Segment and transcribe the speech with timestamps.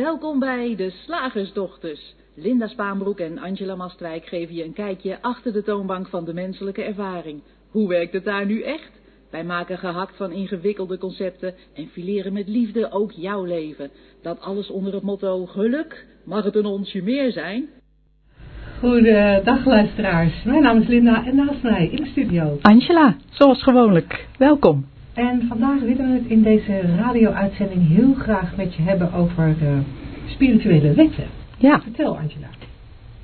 [0.00, 2.14] Welkom bij de Slagersdochters.
[2.34, 6.82] Linda Spaanbroek en Angela Mastwijk geven je een kijkje achter de toonbank van de menselijke
[6.82, 7.42] ervaring.
[7.70, 8.90] Hoe werkt het daar nu echt?
[9.30, 13.90] Wij maken gehakt van ingewikkelde concepten en fileren met liefde ook jouw leven.
[14.22, 17.68] Dat alles onder het motto geluk, mag het een onsje meer zijn?
[18.78, 24.26] Goedendag luisteraars, mijn naam is Linda en naast mij in de studio Angela, zoals gewoonlijk.
[24.38, 24.86] Welkom.
[25.14, 29.78] En vandaag willen we het in deze radio-uitzending heel graag met je hebben over uh,
[30.30, 31.24] spirituele wetten.
[31.58, 31.80] Ja.
[31.80, 32.48] Vertel Angela.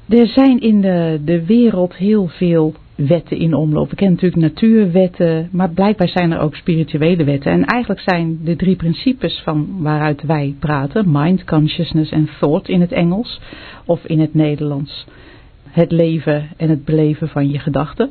[0.09, 3.91] Er zijn in de, de wereld heel veel wetten in omloop.
[3.91, 7.53] We kennen natuurlijk natuurwetten, maar blijkbaar zijn er ook spirituele wetten.
[7.53, 12.81] En eigenlijk zijn de drie principes van waaruit wij praten, mind, consciousness en thought in
[12.81, 13.41] het Engels
[13.85, 15.07] of in het Nederlands,
[15.71, 18.11] het leven en het beleven van je gedachten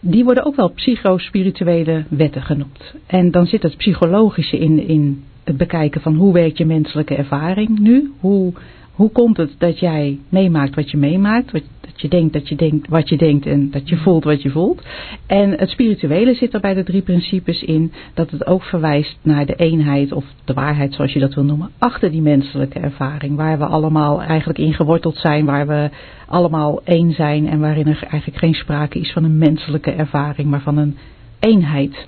[0.00, 2.94] die worden ook wel psychospirituele wetten genoemd.
[3.06, 7.78] En dan zit het psychologische in, in het bekijken van hoe werkt je menselijke ervaring
[7.78, 8.12] nu?
[8.20, 8.52] Hoe,
[8.92, 11.52] hoe komt het dat jij meemaakt wat je meemaakt?
[11.52, 14.42] Wat, dat je denkt dat je denkt wat je denkt en dat je voelt wat
[14.42, 14.82] je voelt.
[15.26, 19.46] En het spirituele zit er bij de drie principes in dat het ook verwijst naar
[19.46, 21.70] de eenheid of de waarheid zoals je dat wil noemen.
[21.78, 25.44] Achter die menselijke ervaring waar we allemaal eigenlijk in geworteld zijn.
[25.44, 25.90] Waar we
[26.26, 30.62] allemaal één zijn en waarin er eigenlijk geen sprake is van een menselijke ervaring maar
[30.62, 30.96] van een
[31.38, 32.06] eenheid.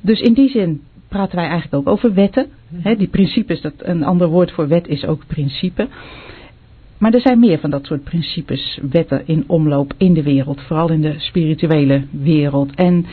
[0.00, 2.46] Dus in die zin praten wij eigenlijk ook over wetten.
[2.68, 5.88] Die principes, dat een ander woord voor wet is ook principe.
[6.98, 10.90] Maar er zijn meer van dat soort principes, wetten in omloop in de wereld, vooral
[10.90, 12.74] in de spirituele wereld.
[12.74, 13.06] En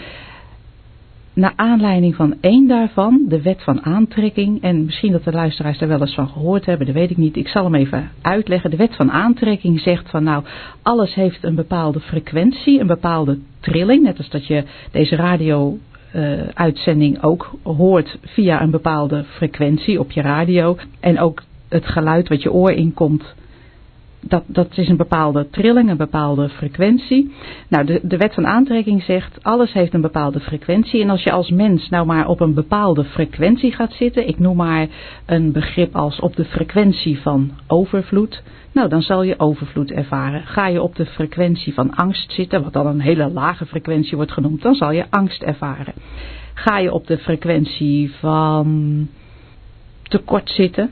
[1.33, 5.87] naar aanleiding van één daarvan, de wet van aantrekking, en misschien dat de luisteraars daar
[5.87, 8.69] wel eens van gehoord hebben, dat weet ik niet, ik zal hem even uitleggen.
[8.69, 10.43] De wet van aantrekking zegt van nou,
[10.81, 15.77] alles heeft een bepaalde frequentie, een bepaalde trilling, net als dat je deze radio
[16.15, 20.77] uh, uitzending ook hoort via een bepaalde frequentie op je radio.
[20.99, 23.35] En ook het geluid wat je oor inkomt,
[24.27, 27.33] dat, dat is een bepaalde trilling, een bepaalde frequentie.
[27.69, 31.01] Nou, de, de wet van aantrekking zegt, alles heeft een bepaalde frequentie.
[31.01, 34.55] En als je als mens nou maar op een bepaalde frequentie gaat zitten, ik noem
[34.55, 34.87] maar
[35.25, 40.41] een begrip als op de frequentie van overvloed, nou dan zal je overvloed ervaren.
[40.45, 44.31] Ga je op de frequentie van angst zitten, wat dan een hele lage frequentie wordt
[44.31, 45.93] genoemd, dan zal je angst ervaren.
[46.53, 49.07] Ga je op de frequentie van
[50.03, 50.91] tekort zitten,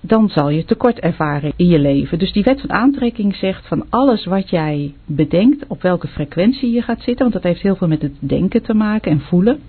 [0.00, 2.18] dan zal je tekort ervaren in je leven.
[2.18, 6.82] Dus die wet van aantrekking zegt van alles wat jij bedenkt, op welke frequentie je
[6.82, 9.60] gaat zitten, want dat heeft heel veel met het denken te maken en voelen.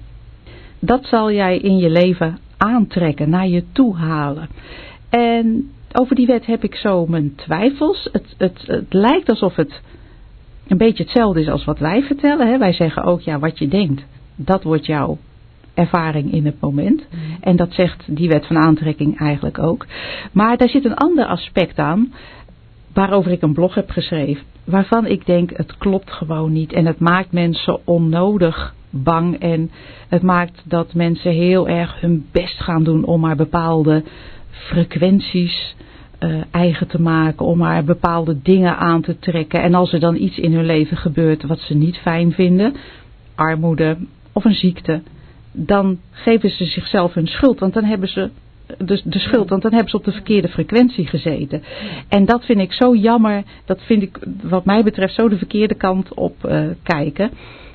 [0.80, 4.50] Dat zal jij in je leven aantrekken, naar je toe halen.
[5.10, 8.10] En over die wet heb ik zo mijn twijfels.
[8.12, 9.82] Het, het, het lijkt alsof het
[10.68, 12.48] een beetje hetzelfde is als wat wij vertellen.
[12.48, 12.58] Hè?
[12.58, 14.06] Wij zeggen ook, ja, wat je denkt,
[14.36, 15.18] dat wordt jouw
[15.74, 17.08] ervaring in het moment.
[17.12, 17.38] Mm.
[17.42, 19.86] En dat zegt die wet van aantrekking eigenlijk ook.
[20.32, 22.14] Maar daar zit een ander aspect aan,
[22.94, 24.44] waarover ik een blog heb geschreven.
[24.64, 26.74] Waarvan ik denk, het klopt gewoon niet.
[26.74, 29.40] En het maakt mensen onnodig bang.
[29.40, 29.72] En
[30.08, 34.04] het maakt dat mensen heel erg hun best gaan doen om maar bepaalde
[34.58, 35.76] frequenties
[36.20, 39.62] uh, eigen te maken, om maar bepaalde dingen aan te trekken.
[39.62, 42.76] En als er dan iets in hun leven gebeurt wat ze niet fijn vinden,
[43.36, 43.98] armoede
[44.34, 45.02] of een ziekte,
[45.52, 48.30] dan geven ze zichzelf hun schuld, want dan hebben ze
[48.78, 51.64] de, de schuld, want dan hebben ze op de verkeerde frequentie gezeten.
[52.10, 55.76] En dat vind ik zo jammer, dat vind ik wat mij betreft zo de verkeerde
[55.76, 57.32] kant op uh, kijken.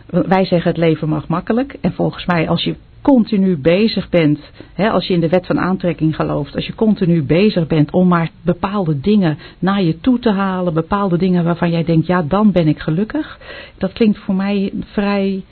[0.06, 4.90] Wij zeggen het leven mag makkelijk en volgens mij als je continu bezig bent, hè,
[4.90, 8.30] als je in de wet van aantrekking gelooft, als je continu bezig bent om maar
[8.42, 12.68] bepaalde dingen naar je toe te halen, bepaalde dingen waarvan jij denkt, ja dan ben
[12.68, 13.38] ik gelukkig.
[13.78, 15.42] Dat klinkt voor mij vrij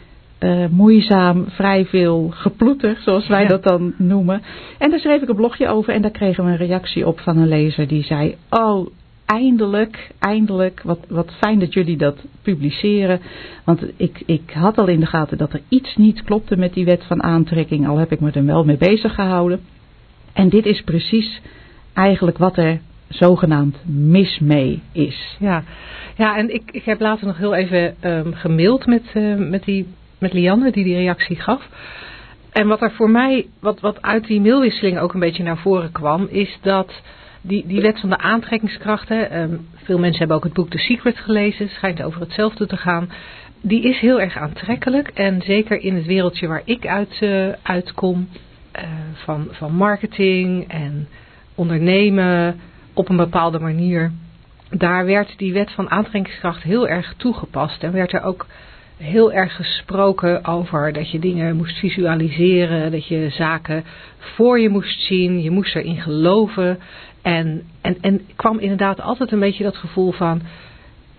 [0.41, 4.43] uh, moeizaam, vrij veel geploeter, zoals wij dat dan noemen.
[4.79, 7.37] En daar schreef ik een blogje over en daar kregen we een reactie op van
[7.37, 8.87] een lezer die zei, oh
[9.33, 13.21] eindelijk, eindelijk, wat, wat fijn dat jullie dat publiceren.
[13.65, 16.85] Want ik, ik had al in de gaten dat er iets niet klopte met die
[16.85, 19.61] wet van aantrekking, al heb ik me er wel mee bezig gehouden.
[20.33, 21.41] En dit is precies
[21.93, 25.37] eigenlijk wat er zogenaamd mis mee is.
[25.39, 25.63] Ja,
[26.17, 29.87] ja en ik, ik heb later nog heel even um, gemaild met, uh, met, die,
[30.19, 31.69] met Lianne die die reactie gaf.
[32.53, 35.93] En wat er voor mij, wat, wat uit die mailwisseling ook een beetje naar voren
[35.93, 36.93] kwam, is dat
[37.41, 41.19] die, die wet van de aantrekkingskrachten, um, veel mensen hebben ook het boek The Secret
[41.19, 43.11] gelezen, schijnt over hetzelfde te gaan.
[43.61, 48.29] Die is heel erg aantrekkelijk en zeker in het wereldje waar ik uit, uh, uitkom,
[48.77, 48.83] uh,
[49.13, 51.09] van, van marketing en
[51.55, 52.61] ondernemen
[52.95, 54.13] op een bepaalde manier.
[54.71, 58.47] Daar werd die wet van aantrekkingskracht heel erg toegepast en werd er ook
[58.97, 63.85] heel erg gesproken over dat je dingen moest visualiseren, dat je zaken
[64.19, 66.79] voor je moest zien, je moest erin geloven.
[67.23, 70.43] En, en, en kwam inderdaad altijd een beetje dat gevoel van,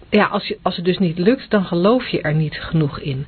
[0.10, 3.26] ja, als, je, als het dus niet lukt, dan geloof je er niet genoeg in.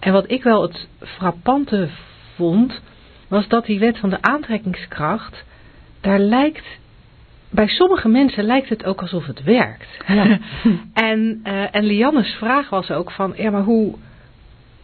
[0.00, 1.88] En wat ik wel het frappante
[2.34, 2.80] vond,
[3.28, 5.44] was dat die wet van de aantrekkingskracht,
[6.00, 6.66] daar lijkt,
[7.50, 9.88] bij sommige mensen lijkt het ook alsof het werkt.
[10.06, 10.38] Ja.
[11.10, 13.94] en, uh, en Lianne's vraag was ook van, ja maar hoe...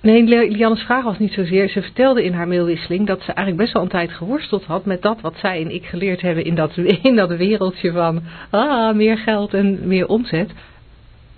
[0.03, 3.73] Nee, Lianne's vraag was niet zozeer, ze vertelde in haar mailwisseling dat ze eigenlijk best
[3.73, 6.77] wel een tijd geworsteld had met dat wat zij en ik geleerd hebben in dat,
[7.03, 10.51] in dat wereldje van ah, meer geld en meer omzet.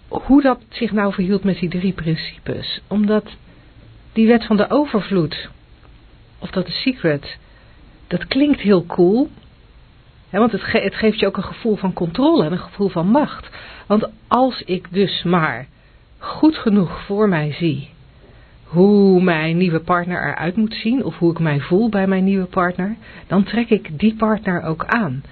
[0.09, 2.81] Hoe dat zich nou verhield met die drie principes.
[2.89, 3.37] Omdat
[4.13, 5.49] die wet van de overvloed,
[6.39, 7.39] of dat de secret,
[8.07, 9.29] dat klinkt heel cool.
[10.31, 13.07] Hè, want het, het geeft je ook een gevoel van controle en een gevoel van
[13.07, 13.49] macht.
[13.87, 15.67] Want als ik dus maar
[16.19, 17.92] goed genoeg voor mij zie
[18.73, 22.47] hoe mijn nieuwe partner eruit moet zien of hoe ik mij voel bij mijn nieuwe
[22.47, 22.97] partner,
[23.27, 25.23] dan trek ik die partner ook aan.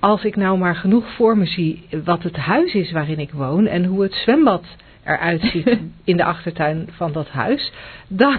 [0.00, 3.66] Als ik nou maar genoeg voor me zie wat het huis is waarin ik woon
[3.66, 4.64] en hoe het zwembad
[5.04, 7.72] eruit ziet in de achtertuin van dat huis,
[8.08, 8.38] dan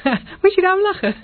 [0.42, 1.14] moet je daarom lachen.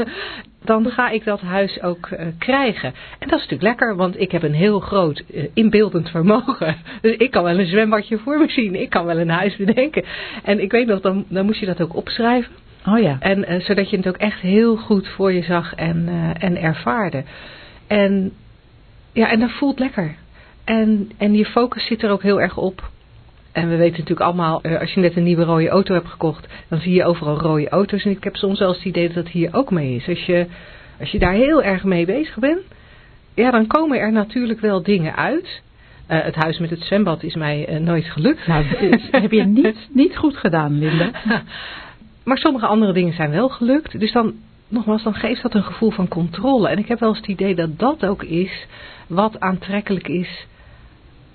[0.64, 2.94] Dan ga ik dat huis ook uh, krijgen.
[3.18, 6.76] En dat is natuurlijk lekker, want ik heb een heel groot uh, inbeeldend vermogen.
[7.00, 8.74] Dus ik kan wel een zwembadje voor me zien.
[8.74, 10.04] Ik kan wel een huis bedenken.
[10.42, 12.52] En ik weet nog, dan, dan moest je dat ook opschrijven.
[12.86, 13.16] Oh ja.
[13.20, 16.08] En uh, zodat je het ook echt heel goed voor je zag en,
[16.38, 17.24] en ervaarde.
[17.86, 18.32] En
[19.12, 20.14] ja, en dat voelt lekker.
[20.64, 22.90] En, en je focus zit er ook heel erg op.
[23.52, 26.46] En we weten natuurlijk allemaal, eh, als je net een nieuwe rode auto hebt gekocht,
[26.68, 28.04] dan zie je overal rode auto's.
[28.04, 30.08] En ik heb soms eens het idee dat dat hier ook mee is.
[30.08, 30.46] Als je,
[31.00, 32.60] als je daar heel erg mee bezig bent,
[33.34, 35.62] ja, dan komen er natuurlijk wel dingen uit.
[36.08, 38.46] Uh, het huis met het zwembad is mij uh, nooit gelukt.
[38.46, 38.64] Nou,
[39.10, 41.10] dat heb je niet, niet goed gedaan, Linda.
[42.24, 43.98] maar sommige andere dingen zijn wel gelukt.
[44.00, 44.34] Dus dan,
[44.68, 46.68] nogmaals, dan geeft dat een gevoel van controle.
[46.68, 48.66] En ik heb wel eens het idee dat dat ook is
[49.06, 50.46] wat aantrekkelijk is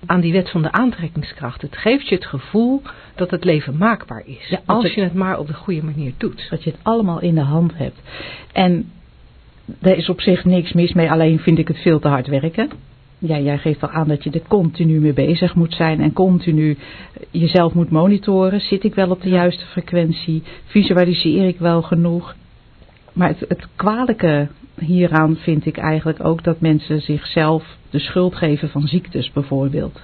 [0.05, 1.61] aan die wet van de aantrekkingskracht.
[1.61, 2.81] Het geeft je het gevoel
[3.15, 4.47] dat het leven maakbaar is.
[4.49, 6.47] Ja, als je het maar op de goede manier doet.
[6.49, 7.99] Dat je het allemaal in de hand hebt.
[8.51, 8.91] En
[9.81, 12.69] er is op zich niks mis mee, alleen vind ik het veel te hard werken.
[13.21, 16.77] Ja, jij geeft al aan dat je er continu mee bezig moet zijn en continu
[17.31, 18.61] jezelf moet monitoren.
[18.61, 20.43] Zit ik wel op de juiste frequentie?
[20.65, 22.35] Visualiseer ik wel genoeg?
[23.13, 24.47] Maar het, het kwalijke
[24.79, 30.01] hieraan vind ik eigenlijk ook dat mensen zichzelf de schuld geven van ziektes bijvoorbeeld.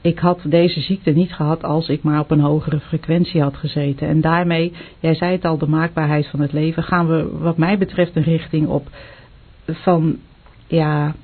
[0.00, 4.08] Ik had deze ziekte niet gehad als ik maar op een hogere frequentie had gezeten.
[4.08, 7.78] En daarmee, jij zei het al, de maakbaarheid van het leven, gaan we wat mij
[7.78, 8.88] betreft een richting op
[9.66, 10.18] van,
[10.72, 11.14] ja,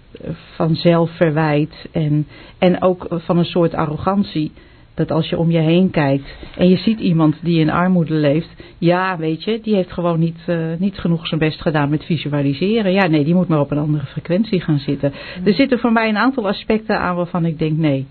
[0.55, 2.27] van zelfverwijt en,
[2.59, 4.53] en ook van een soort arrogantie
[4.95, 8.49] dat als je om je heen kijkt en je ziet iemand die in armoede leeft,
[8.79, 12.93] ja, weet je, die heeft gewoon niet, uh, niet genoeg zijn best gedaan met visualiseren.
[12.93, 15.13] Ja, nee, die moet maar op een andere frequentie gaan zitten.
[15.45, 18.07] Er zitten voor mij een aantal aspecten aan waarvan ik denk, nee,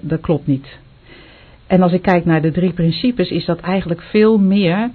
[0.00, 0.78] dat klopt niet.
[1.66, 4.90] En als ik kijk naar de drie principes, is dat eigenlijk veel meer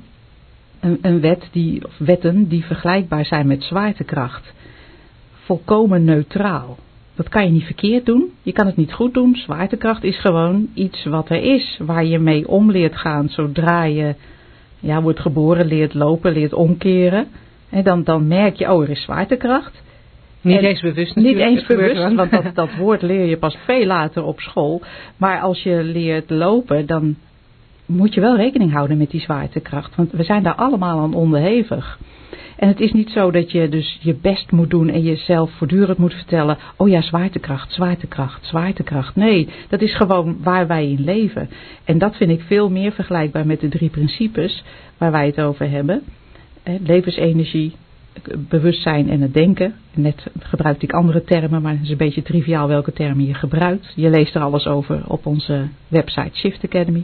[0.79, 4.53] een, een wet die, of wetten die vergelijkbaar zijn met zwaartekracht.
[5.49, 6.77] Volkomen neutraal.
[7.15, 8.31] Dat kan je niet verkeerd doen.
[8.41, 9.35] Je kan het niet goed doen.
[9.35, 11.79] Zwaartekracht is gewoon iets wat er is.
[11.81, 14.15] Waar je mee om leert gaan zodra je
[14.79, 17.27] ja, wordt geboren, leert lopen, leert omkeren.
[17.69, 19.81] En dan, dan merk je, oh er is zwaartekracht.
[20.41, 24.23] Niet eens bewust Niet eens bewust, want dat, dat woord leer je pas veel later
[24.23, 24.81] op school.
[25.17, 27.15] Maar als je leert lopen, dan
[27.85, 29.95] moet je wel rekening houden met die zwaartekracht.
[29.95, 31.99] Want we zijn daar allemaal aan onderhevig.
[32.59, 35.97] En het is niet zo dat je dus je best moet doen en jezelf voortdurend
[35.97, 39.15] moet vertellen, oh ja, zwaartekracht, zwaartekracht, zwaartekracht.
[39.15, 41.49] Nee, dat is gewoon waar wij in leven.
[41.83, 44.63] En dat vind ik veel meer vergelijkbaar met de drie principes
[44.97, 46.03] waar wij het over hebben.
[46.83, 47.75] Levensenergie,
[48.37, 49.73] bewustzijn en het denken.
[49.93, 53.93] Net gebruikte ik andere termen, maar het is een beetje triviaal welke termen je gebruikt.
[53.95, 57.03] Je leest er alles over op onze website Shift Academy.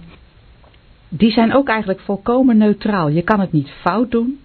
[1.09, 3.09] Die zijn ook eigenlijk volkomen neutraal.
[3.09, 4.39] Je kan het niet fout doen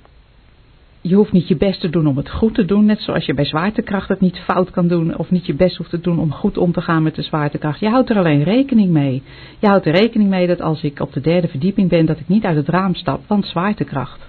[1.03, 2.85] je hoeft niet je best te doen om het goed te doen.
[2.85, 5.17] Net zoals je bij zwaartekracht het niet fout kan doen.
[5.17, 7.81] Of niet je best hoeft te doen om goed om te gaan met de zwaartekracht.
[7.81, 9.23] Je houdt er alleen rekening mee.
[9.59, 12.07] Je houdt er rekening mee dat als ik op de derde verdieping ben.
[12.07, 13.21] Dat ik niet uit het raam stap.
[13.27, 14.21] Want zwaartekracht.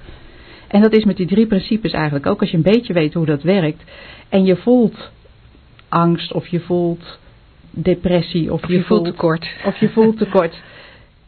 [0.67, 2.39] En dat is met die drie principes eigenlijk ook.
[2.39, 3.83] Als je een beetje weet hoe dat werkt.
[4.29, 5.11] En je voelt
[5.89, 7.19] angst of je voelt
[7.69, 8.53] depressie.
[8.53, 9.49] Of, of je, je, voelt tekort.
[9.65, 10.61] Of je voelt tekort.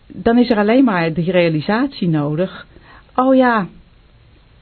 [0.07, 2.65] Dan is er alleen maar die realisatie nodig.
[3.15, 3.67] Oh ja,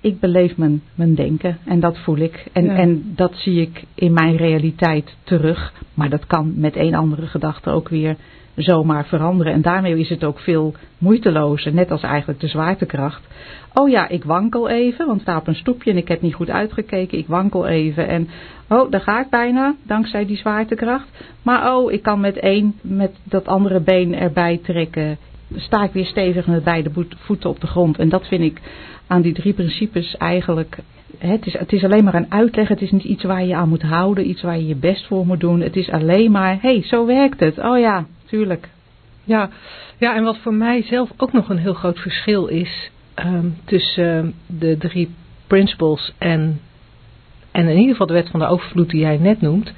[0.01, 2.45] ik beleef mijn, mijn denken en dat voel ik.
[2.53, 5.73] En, en dat zie ik in mijn realiteit terug.
[5.93, 8.15] Maar dat kan met een andere gedachte ook weer
[8.55, 9.53] zomaar veranderen.
[9.53, 13.27] En daarmee is het ook veel moeitelozer, net als eigenlijk de zwaartekracht.
[13.73, 16.49] Oh ja, ik wankel even, want sta op een stoepje en ik heb niet goed
[16.49, 17.17] uitgekeken.
[17.17, 18.29] Ik wankel even en
[18.69, 21.07] oh, daar ga ik bijna, dankzij die zwaartekracht.
[21.41, 25.17] Maar oh, ik kan met één, met dat andere been erbij trekken.
[25.55, 27.97] Sta ik weer stevig met beide voeten op de grond.
[27.97, 28.61] En dat vind ik
[29.07, 30.77] aan die drie principes eigenlijk
[31.17, 32.67] het is, het is alleen maar een uitleg.
[32.67, 34.29] Het is niet iets waar je aan moet houden.
[34.29, 35.61] Iets waar je je best voor moet doen.
[35.61, 37.59] Het is alleen maar, hé, hey, zo werkt het.
[37.59, 38.69] Oh ja, tuurlijk.
[39.23, 39.49] Ja,
[39.97, 44.17] ja, en wat voor mij zelf ook nog een heel groot verschil is ehm, tussen
[44.17, 44.29] ehm,
[44.59, 45.09] de drie
[45.47, 46.59] principles en,
[47.51, 49.73] en in ieder geval de wet van de overvloed die jij net noemt.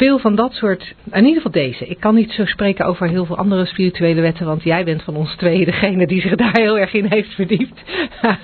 [0.00, 1.86] Veel van dat soort, in ieder geval deze.
[1.86, 5.16] Ik kan niet zo spreken over heel veel andere spirituele wetten, want jij bent van
[5.16, 7.82] ons twee degene die zich daar heel erg in heeft verdiept.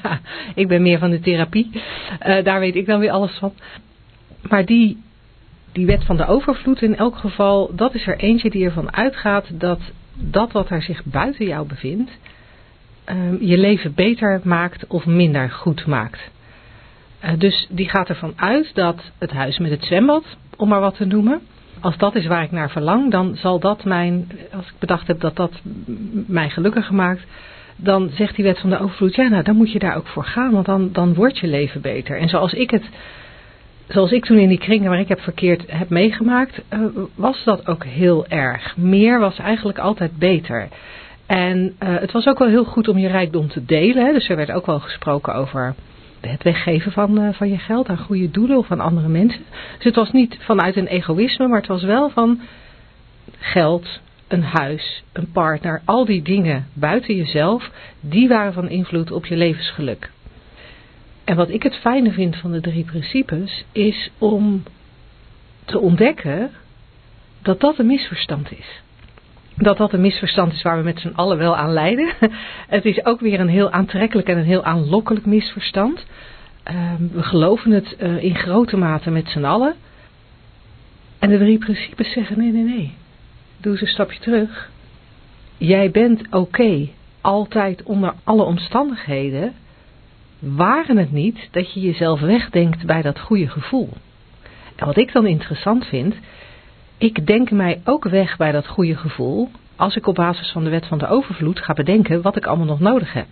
[0.63, 3.53] ik ben meer van de therapie, uh, daar weet ik dan weer alles van.
[4.49, 5.03] Maar die
[5.73, 9.61] die wet van de overvloed in elk geval, dat is er eentje die ervan uitgaat
[9.61, 9.81] dat
[10.15, 12.11] dat wat er zich buiten jou bevindt,
[13.05, 16.31] ehm, je leven beter maakt of minder goed maakt.
[17.25, 20.25] Uh, dus die gaat ervan uit dat het huis met het zwembad,
[20.57, 21.41] om maar wat te noemen,
[21.81, 25.21] als dat is waar ik naar verlang, dan zal dat mijn, als ik bedacht heb
[25.21, 25.53] dat dat
[26.27, 27.27] mij gelukkig maakt,
[27.77, 30.25] dan zegt die wet van de overvloed, ja nou dan moet je daar ook voor
[30.25, 32.19] gaan, want dan, dan wordt je leven beter.
[32.19, 32.85] En zoals ik het
[33.89, 36.81] zoals ik toen in die kringen waar ik heb verkeerd heb meegemaakt, uh,
[37.15, 38.77] was dat ook heel erg.
[38.77, 40.69] Meer was eigenlijk altijd beter.
[41.27, 44.07] En uh, het was ook wel heel goed om je rijkdom te delen.
[44.07, 44.13] Hè?
[44.13, 45.75] Dus er werd ook wel gesproken over
[46.27, 49.45] het weggeven van, uh, van je geld aan goede doelen of aan andere mensen.
[49.77, 52.41] Dus het was niet vanuit een egoïsme, maar het was wel van
[53.39, 59.27] geld, een huis, een partner, al die dingen buiten jezelf, die waren van invloed op
[59.27, 60.11] je levensgeluk.
[61.25, 64.63] En wat ik het fijne vind van de drie principes is om
[65.65, 66.51] te ontdekken
[67.43, 68.83] dat dat een misverstand is.
[69.57, 72.13] Dat dat een misverstand is waar we met z'n allen wel aan lijden.
[72.69, 76.07] Het is ook weer een heel aantrekkelijk en een heel aanlokkelijk misverstand.
[76.63, 79.75] Ehm, we geloven het eh, in grote mate met z'n allen.
[81.19, 82.95] En de drie principes zeggen nee, nee, nee.
[83.61, 84.71] Doe eens een stapje terug.
[85.57, 86.89] Jij bent oké,
[87.21, 89.55] altijd onder alle omstandigheden
[90.39, 93.89] waren het niet dat je jezelf wegdenkt bij dat goede gevoel.
[94.77, 96.15] En wat ik dan interessant vind,
[96.99, 100.71] ik denk mij ook weg bij dat goede gevoel als ik op basis van de
[100.71, 103.27] wet van de overvloed ga bedenken wat ik allemaal nog nodig heb.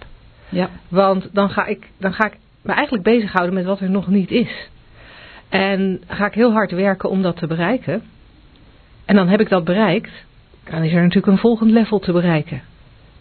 [0.48, 0.68] Ja.
[0.88, 4.30] Want dan ga ik, dan ga ik me eigenlijk bezighouden met wat er nog niet
[4.30, 4.68] is.
[5.48, 8.02] En ga ik heel hard werken om dat te bereiken.
[9.04, 10.24] En dan heb ik dat bereikt,
[10.64, 12.62] dan is er natuurlijk een volgend level te bereiken.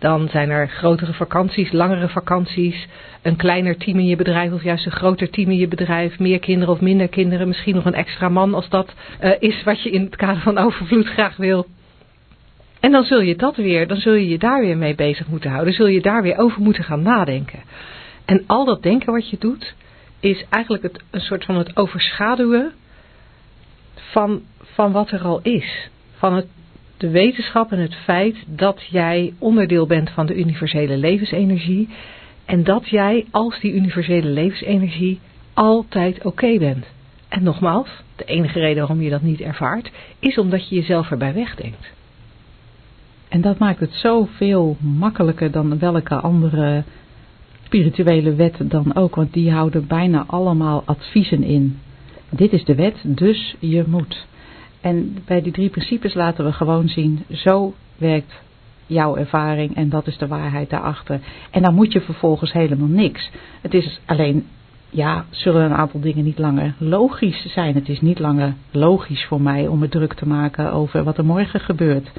[0.04, 2.88] Dan zijn er grotere vakanties, langere vakanties,
[3.22, 6.40] een kleiner team in je bedrijf of juist een groter team in je bedrijf, meer
[6.40, 9.90] kinderen of minder kinderen, misschien nog een extra man als dat uh, is wat je
[9.90, 11.66] in het kader van overvloed graag wil.
[12.80, 15.52] En dan zul je dat weer, dan zul je je daar weer mee bezig moeten
[15.52, 17.60] houden, zul je daar weer over moeten gaan nadenken.
[18.26, 19.76] En al dat denken wat je doet,
[20.20, 22.72] is eigenlijk het, een soort van het overschaduwen
[23.96, 24.42] van,
[24.74, 25.90] van wat er al is.
[26.18, 26.48] Van het
[27.04, 31.90] de wetenschap en het feit dat jij onderdeel bent van de universele levensenergie
[32.46, 35.20] en dat jij als die universele levensenergie
[35.54, 36.86] altijd oké bent.
[37.28, 41.34] En nogmaals, de enige reden waarom je dat niet ervaart, is omdat je jezelf erbij
[41.34, 41.92] wegdenkt.
[43.30, 46.84] En dat maakt het zoveel makkelijker dan welke andere
[47.64, 51.80] spirituele wet dan ook, want die houden bijna allemaal adviezen in.
[52.30, 54.26] Dit is de wet, dus je moet.
[54.84, 58.42] En bij die drie principes laten we gewoon zien, zo werkt
[58.86, 61.20] jouw ervaring en dat is de waarheid daarachter.
[61.52, 63.32] En dan moet je vervolgens helemaal niks.
[63.62, 64.46] Het is alleen,
[64.90, 67.76] ja, zullen een aantal dingen niet langer logisch zijn.
[67.76, 71.26] Het is niet langer logisch voor mij om me druk te maken over wat er
[71.26, 72.12] morgen gebeurt.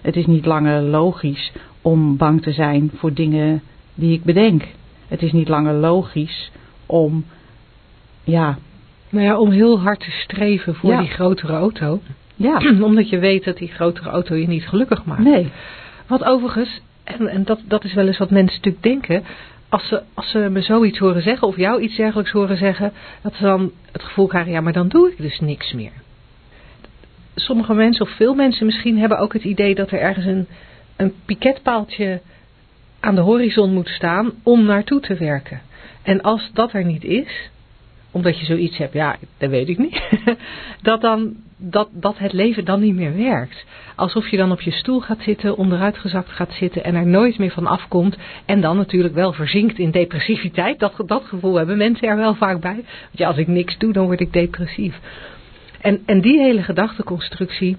[0.00, 3.62] Het is niet langer logisch om bang te zijn voor dingen
[3.94, 4.64] die ik bedenk.
[5.08, 6.50] Het is niet langer logisch
[6.86, 7.24] om,
[8.24, 8.58] ja,
[9.08, 12.00] nou ja, om heel hard te streven voor die grotere auto.
[12.36, 12.58] Ja.
[12.82, 15.22] Omdat je weet dat die grotere auto je niet gelukkig maakt.
[15.22, 15.50] Nee.
[16.06, 19.24] Wat overigens, en, en dat, dat is wel eens wat mensen natuurlijk denken.
[19.68, 22.92] Als ze, als ze me zoiets horen zeggen of jou iets dergelijks horen zeggen.
[23.22, 25.92] Dat ze dan het gevoel krijgen, ja maar dan doe ik dus niks meer.
[27.34, 30.46] Sommige mensen of veel mensen misschien hebben ook het idee dat er ergens een,
[30.96, 32.20] een piketpaaltje
[33.00, 35.60] aan de horizon moet staan om naartoe te werken.
[36.02, 37.50] En als dat er niet is,
[38.10, 40.02] omdat je zoiets hebt, ja, dat weet ik niet,
[40.82, 43.64] dat, dan, dat, dat het leven dan niet meer werkt.
[43.96, 47.50] Alsof je dan op je stoel gaat zitten, onderuitgezakt gaat zitten en er nooit meer
[47.50, 48.16] van afkomt.
[48.44, 50.78] En dan natuurlijk wel verzinkt in depressiviteit.
[50.78, 52.74] Dat, dat gevoel hebben mensen er wel vaak bij.
[52.74, 55.00] Want ja, als ik niks doe, dan word ik depressief.
[55.80, 57.76] En, en die hele gedachteconstructie,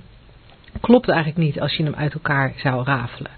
[0.81, 3.31] klopt eigenlijk niet als je hem uit elkaar zou rafelen.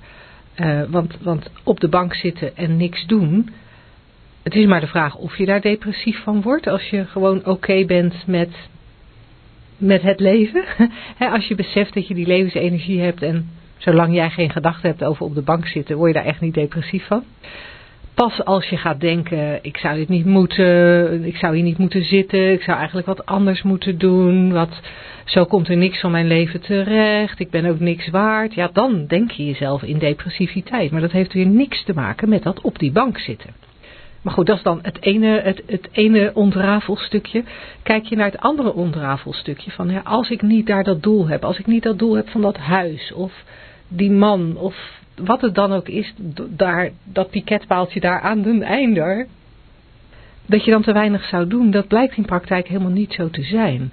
[0.57, 3.49] Uh, want, want op de bank zitten en niks doen,
[4.43, 7.85] het is maar de vraag of je daar depressief van wordt als je gewoon oké
[7.85, 8.49] bent met,
[9.77, 10.63] met het leven.
[11.35, 15.25] als je beseft dat je die levensenergie hebt en zolang jij geen gedachten hebt over
[15.25, 17.23] op de bank zitten, word je daar echt niet depressief van.
[18.13, 22.03] Pas als je gaat denken, ik zou dit niet moeten, ik zou hier niet moeten
[22.03, 24.79] zitten, ik zou eigenlijk wat anders moeten doen, wat,
[25.25, 28.53] zo komt er niks van mijn leven terecht, ik ben ook niks waard.
[28.53, 30.91] Ja, dan denk je jezelf in depressiviteit.
[30.91, 33.49] Maar dat heeft weer niks te maken met dat op die bank zitten.
[34.21, 37.43] Maar goed, dat is dan het ene, het, het ene ontrafelstukje.
[37.83, 41.59] Kijk je naar het andere ontrafelstukje van als ik niet daar dat doel heb, als
[41.59, 43.43] ik niet dat doel heb van dat huis of
[43.87, 46.13] die man of wat het dan ook is,
[46.49, 49.27] daar, dat piketpaaltje daar aan den einder,
[50.45, 53.43] dat je dan te weinig zou doen, dat blijkt in praktijk helemaal niet zo te
[53.43, 53.91] zijn.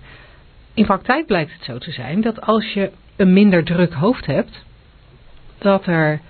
[0.74, 4.64] In praktijk blijkt het zo te zijn dat als je een minder druk hoofd hebt,
[5.58, 6.20] dat er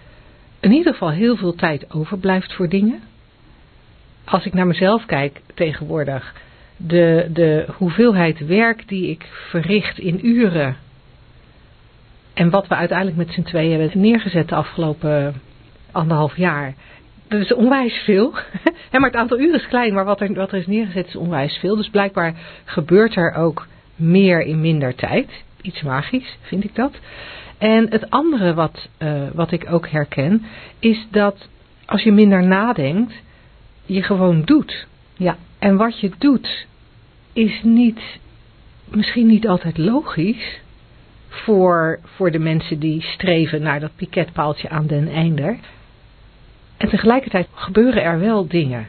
[0.60, 3.02] in ieder geval heel veel tijd overblijft voor dingen.
[4.30, 6.34] Als ik naar mezelf kijk tegenwoordig,
[6.76, 10.76] de, de hoeveelheid werk die ik verricht in uren
[12.34, 15.34] en wat we uiteindelijk met z'n tweeën hebben neergezet de afgelopen
[15.92, 16.74] anderhalf jaar.
[17.28, 18.30] Dat is onwijs veel.
[18.92, 21.56] maar het aantal uren is klein, maar wat er, wat er is neergezet is onwijs
[21.56, 21.76] veel.
[21.76, 23.66] Dus blijkbaar gebeurt er ook
[23.96, 25.30] meer in minder tijd.
[25.62, 26.92] Iets magisch, vind ik dat.
[27.58, 30.44] En het andere wat, uh, wat ik ook herken,
[30.78, 31.48] is dat
[31.86, 33.12] als je minder nadenkt,
[33.88, 34.86] je gewoon doet.
[35.16, 35.36] Ja.
[35.58, 36.66] En wat je doet,
[37.32, 38.00] is niet,
[38.84, 40.60] misschien niet altijd logisch,
[41.28, 45.58] voor, voor de mensen die streven naar dat piketpaaltje aan den einder.
[46.76, 48.86] En tegelijkertijd gebeuren er wel dingen.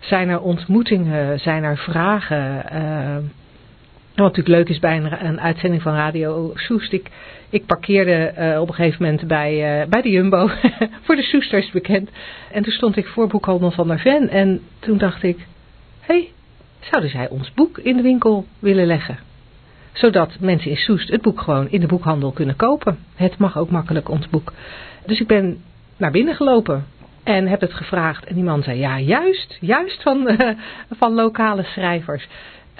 [0.00, 2.64] Zijn er ontmoetingen, zijn er vragen.
[2.72, 3.16] Uh,
[4.14, 6.92] wat natuurlijk leuk is bij een, uitzending van Radio Soest.
[7.50, 10.48] Ik, parkeerde uh, op een gegeven moment bij, uh, bij de Jumbo,
[11.04, 12.10] voor de Soesters bekend.
[12.52, 14.28] En toen stond ik voor boekhandel van der Ven.
[14.28, 15.36] En toen dacht ik,
[16.00, 16.30] hé, hey,
[16.80, 19.18] zouden zij ons boek in de winkel willen leggen?
[19.92, 22.98] Zodat mensen in Soest het boek gewoon in de boekhandel kunnen kopen.
[23.14, 24.52] Het mag ook makkelijk ons boek.
[25.06, 25.62] Dus ik ben
[25.96, 26.86] naar binnen gelopen
[27.24, 28.24] en heb het gevraagd.
[28.24, 30.36] En die man zei, ja juist, juist van,
[31.00, 32.28] van lokale schrijvers.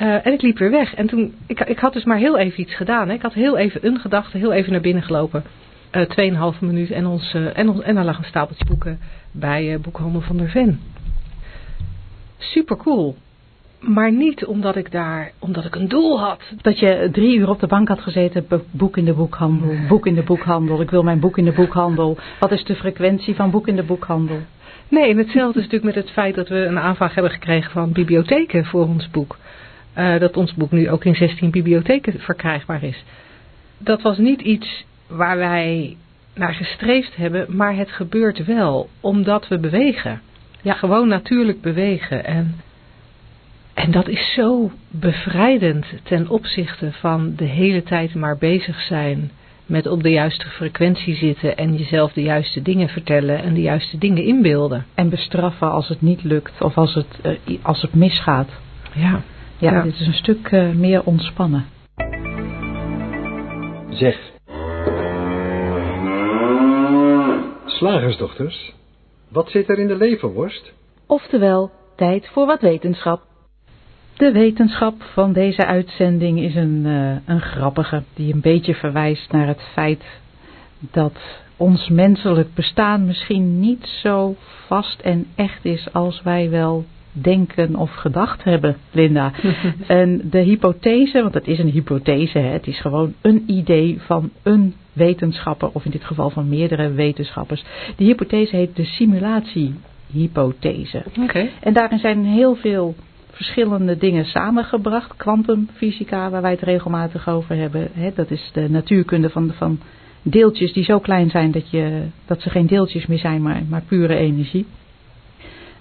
[0.00, 0.94] Uh, en ik liep weer weg.
[0.94, 3.08] En toen, ik, ik had dus maar heel even iets gedaan.
[3.08, 3.14] Hè.
[3.14, 5.44] Ik had heel even een gedachte, heel even naar binnen gelopen.
[5.92, 8.98] Uh, tweeënhalve minuut en, ons, uh, en, ons, en er lag een stapeltje boeken
[9.32, 10.80] bij Boekhandel van der Ven.
[12.38, 13.16] Super cool.
[13.80, 16.40] Maar niet omdat ik daar, omdat ik een doel had.
[16.60, 20.14] Dat je drie uur op de bank had gezeten, boek in de boekhandel, boek in
[20.14, 22.18] de boekhandel, ik wil mijn boek in de boekhandel.
[22.40, 24.38] Wat is de frequentie van boek in de boekhandel?
[24.88, 27.92] Nee, en hetzelfde is natuurlijk met het feit dat we een aanvraag hebben gekregen van
[27.92, 29.36] bibliotheken voor ons boek.
[29.98, 33.04] Uh, dat ons boek nu ook in 16 bibliotheken verkrijgbaar is.
[33.78, 35.96] Dat was niet iets waar wij
[36.34, 40.20] naar gestreefd hebben, maar het gebeurt wel, omdat we bewegen.
[40.62, 42.24] Ja, gewoon natuurlijk bewegen.
[42.24, 42.54] En
[43.74, 49.30] en dat is zo bevrijdend ten opzichte van de hele tijd maar bezig zijn
[49.66, 53.98] met op de juiste frequentie zitten en jezelf de juiste dingen vertellen en de juiste
[53.98, 54.86] dingen inbeelden.
[54.94, 58.48] En bestraffen als het niet lukt of als het, uh, als het misgaat.
[58.94, 59.22] Ja.
[59.62, 59.72] Ja.
[59.72, 61.64] Ja, dit is een stuk uh, meer ontspannen.
[63.90, 64.30] Zeg.
[67.66, 68.72] Slagersdochters,
[69.28, 70.72] wat zit er in de leverworst?
[71.06, 73.22] Oftewel, tijd voor wat wetenschap.
[74.16, 79.46] De wetenschap van deze uitzending is een, uh, een grappige, die een beetje verwijst naar
[79.46, 80.04] het feit
[80.78, 81.18] dat
[81.56, 84.34] ons menselijk bestaan misschien niet zo
[84.66, 89.32] vast en echt is als wij wel denken of gedacht hebben, Linda.
[89.86, 94.30] en de hypothese, want het is een hypothese, hè, het is gewoon een idee van
[94.42, 97.64] een wetenschapper, of in dit geval van meerdere wetenschappers.
[97.96, 101.02] Die hypothese heet de simulatiehypothese.
[101.20, 101.50] Okay.
[101.60, 102.94] En daarin zijn heel veel
[103.30, 105.16] verschillende dingen samengebracht.
[105.16, 107.88] Kwantumfysica, waar wij het regelmatig over hebben.
[107.92, 109.78] Hè, dat is de natuurkunde van, van
[110.22, 113.82] deeltjes die zo klein zijn dat, je, dat ze geen deeltjes meer zijn, maar, maar
[113.88, 114.66] pure energie.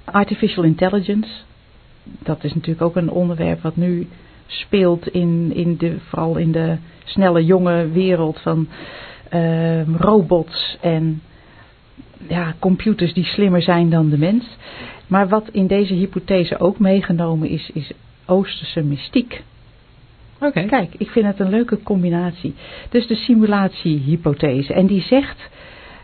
[0.06, 1.30] Artificial intelligence,
[2.04, 4.08] dat is natuurlijk ook een onderwerp wat nu
[4.46, 8.68] speelt in, in de, vooral in de snelle jonge wereld van
[9.34, 11.22] uh, robots en
[12.28, 14.46] ja, computers die slimmer zijn dan de mens.
[15.08, 17.92] Maar wat in deze hypothese ook meegenomen is, is
[18.26, 19.44] Oosterse mystiek.
[20.36, 20.46] Oké.
[20.48, 20.66] Okay.
[20.66, 22.54] Kijk, ik vind het een leuke combinatie.
[22.90, 24.74] Dus de simulatiehypothese.
[24.74, 25.50] En die zegt,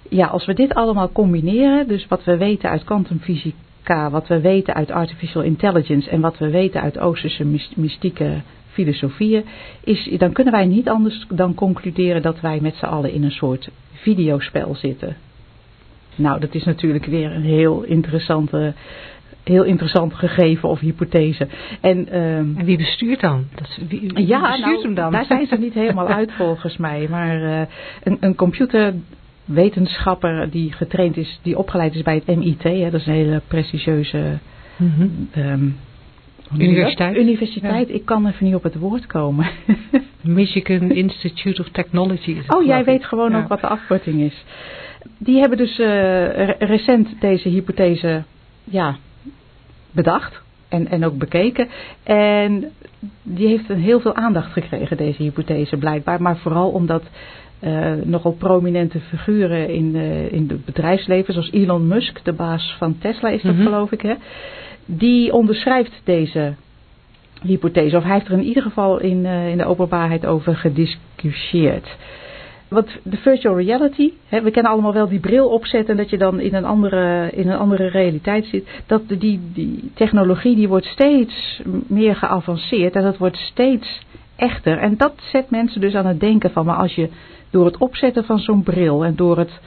[0.10, 4.42] ja, als we dit allemaal combineren, dus wat we weten uit kwantumfysica K, wat we
[4.42, 7.46] weten uit artificial intelligence en wat we weten uit Oosterse
[7.76, 9.46] mystieke filosofieën,
[9.84, 13.32] is, dan kunnen wij niet anders dan concluderen dat wij met z'n allen in een
[13.32, 15.16] soort videospel zitten.
[16.16, 18.74] Nou, dat is natuurlijk weer een heel interessante
[19.44, 21.48] heel interessant gegeven of hypothese.
[21.82, 23.46] En, um, en wie bestuurt dan?
[23.56, 25.12] Dat, wie, wie ja, bestuurt nou, hem dan?
[25.12, 27.08] daar zijn ze niet helemaal uit volgens mij.
[27.10, 27.62] Maar uh,
[28.04, 28.36] een, een
[29.48, 33.42] computerwetenschapper die getraind is, die opgeleid is bij het MIT, hè, dat is een hele
[33.48, 34.38] prestigieuze
[34.78, 35.30] mm -hmm.
[35.36, 35.78] um,
[36.58, 37.16] Universiteit.
[37.16, 37.94] Universiteit, ja.
[37.94, 39.50] ik kan even niet op het woord komen.
[40.22, 42.32] Michigan Institute of Technology.
[42.32, 43.40] Is oh, jij weet gewoon ja.
[43.40, 44.46] ook wat de afkorting is.
[45.18, 48.24] Die hebben dus uh, recent deze hypothese
[48.64, 48.96] ja,
[49.92, 51.68] bedacht en, en ook bekeken.
[52.04, 52.72] En
[53.24, 56.22] die heeft een heel veel aandacht gekregen, deze hypothese blijkbaar.
[56.22, 57.04] Maar vooral omdat
[57.64, 62.98] uh, nogal prominente figuren in, uh, in het bedrijfsleven, zoals Elon Musk, de baas van
[63.00, 63.68] Tesla is dat mm -hmm.
[63.68, 64.14] geloof ik, hè,
[64.86, 66.54] die onderschrijft deze
[67.42, 67.98] hypothese.
[67.98, 71.96] Of hij heeft er in ieder geval in, uh, in de openbaarheid over gediscussieerd.
[72.68, 76.18] Want de virtual reality, hè, we kennen allemaal wel die bril opzetten en dat je
[76.18, 78.68] dan in een andere, in een andere realiteit zit.
[78.86, 84.78] Dat die, die technologie die wordt steeds meer geavanceerd en dat wordt steeds echter.
[84.78, 87.10] En dat zet mensen dus aan het denken van, maar als je
[87.50, 89.60] door het opzetten van zo'n bril en door het,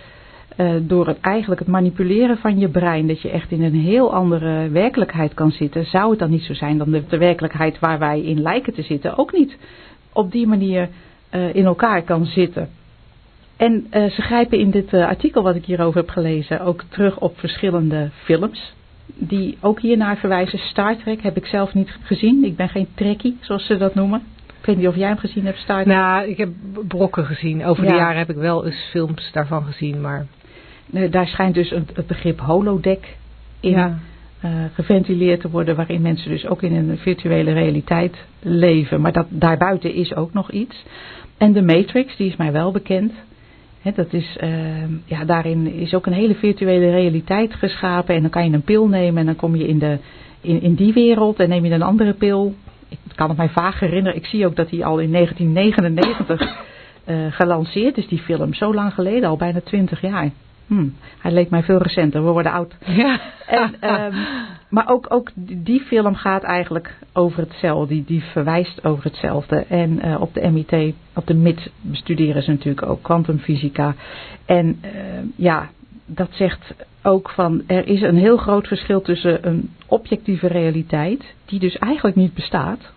[0.57, 4.14] uh, door het eigenlijk het manipuleren van je brein, dat je echt in een heel
[4.14, 7.99] andere werkelijkheid kan zitten, zou het dan niet zo zijn dan de, de werkelijkheid waar
[7.99, 9.57] wij in lijken te zitten ook niet
[10.12, 10.88] op die manier
[11.35, 12.69] uh, in elkaar kan zitten.
[13.57, 17.38] En uh, ze grijpen in dit artikel wat ik hierover heb gelezen ook terug op
[17.38, 18.73] verschillende films.
[19.14, 20.59] Die ook hiernaar verwijzen.
[20.59, 22.45] Star Trek heb ik zelf niet gezien.
[22.45, 24.23] Ik ben geen trekkie, zoals ze dat noemen.
[24.61, 25.96] Ik weet niet of jij hem gezien hebt, Star Trek.
[25.96, 26.49] Nou, ik heb
[26.88, 27.64] brokken gezien.
[27.64, 27.90] Over ja.
[27.90, 30.01] de jaren heb ik wel eens films daarvan gezien.
[30.01, 30.27] Maar...
[30.92, 33.16] Uh, daar schijnt dus een, het begrip holodeck
[33.61, 33.99] in ja.
[34.73, 35.77] geventileerd te worden.
[35.77, 39.01] Waarin mensen dus ook in een virtuele realiteit leven.
[39.01, 40.85] Maar dat, daarbuiten is ook nog iets.
[41.38, 43.12] En de Matrix, die is mij wel bekend.
[43.83, 44.51] He, dat is, uh,
[45.05, 48.14] ja, daarin is ook een hele virtuele realiteit geschapen.
[48.14, 49.99] En dan kan je een pil nemen en dan kom je in, de,
[50.40, 52.55] in, in die wereld en neem je een andere pil.
[52.90, 54.18] Ik kan het mij vaag herinneren.
[54.18, 56.57] Ik zie ook dat die al in 1999
[57.07, 58.55] uh, gelanceerd is, die film.
[58.55, 60.31] Zo lang geleden, al bijna 20 jaar.
[60.66, 62.76] Hmm, hij leek mij veel recenter, we worden oud.
[62.87, 63.20] Ja.
[63.46, 64.26] En, um,
[64.68, 65.31] maar ook, ook
[65.64, 69.57] die film gaat eigenlijk over hetzelfde, die, die verwijst over hetzelfde.
[69.57, 73.94] En uh, op de MIT, op de MIT bestuderen ze natuurlijk ook kwantumfysica.
[74.44, 74.90] En uh,
[75.37, 75.68] ja,
[76.07, 81.59] dat zegt ook van er is een heel groot verschil tussen een objectieve realiteit, die
[81.59, 82.93] dus eigenlijk niet bestaat,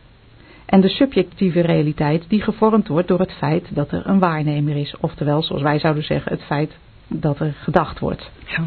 [0.66, 4.96] en de subjectieve realiteit die gevormd wordt door het feit dat er een waarnemer is.
[5.00, 8.32] Oftewel, zoals wij zouden zeggen, het feit dat er gedacht wordt.
[8.46, 8.63] Ja.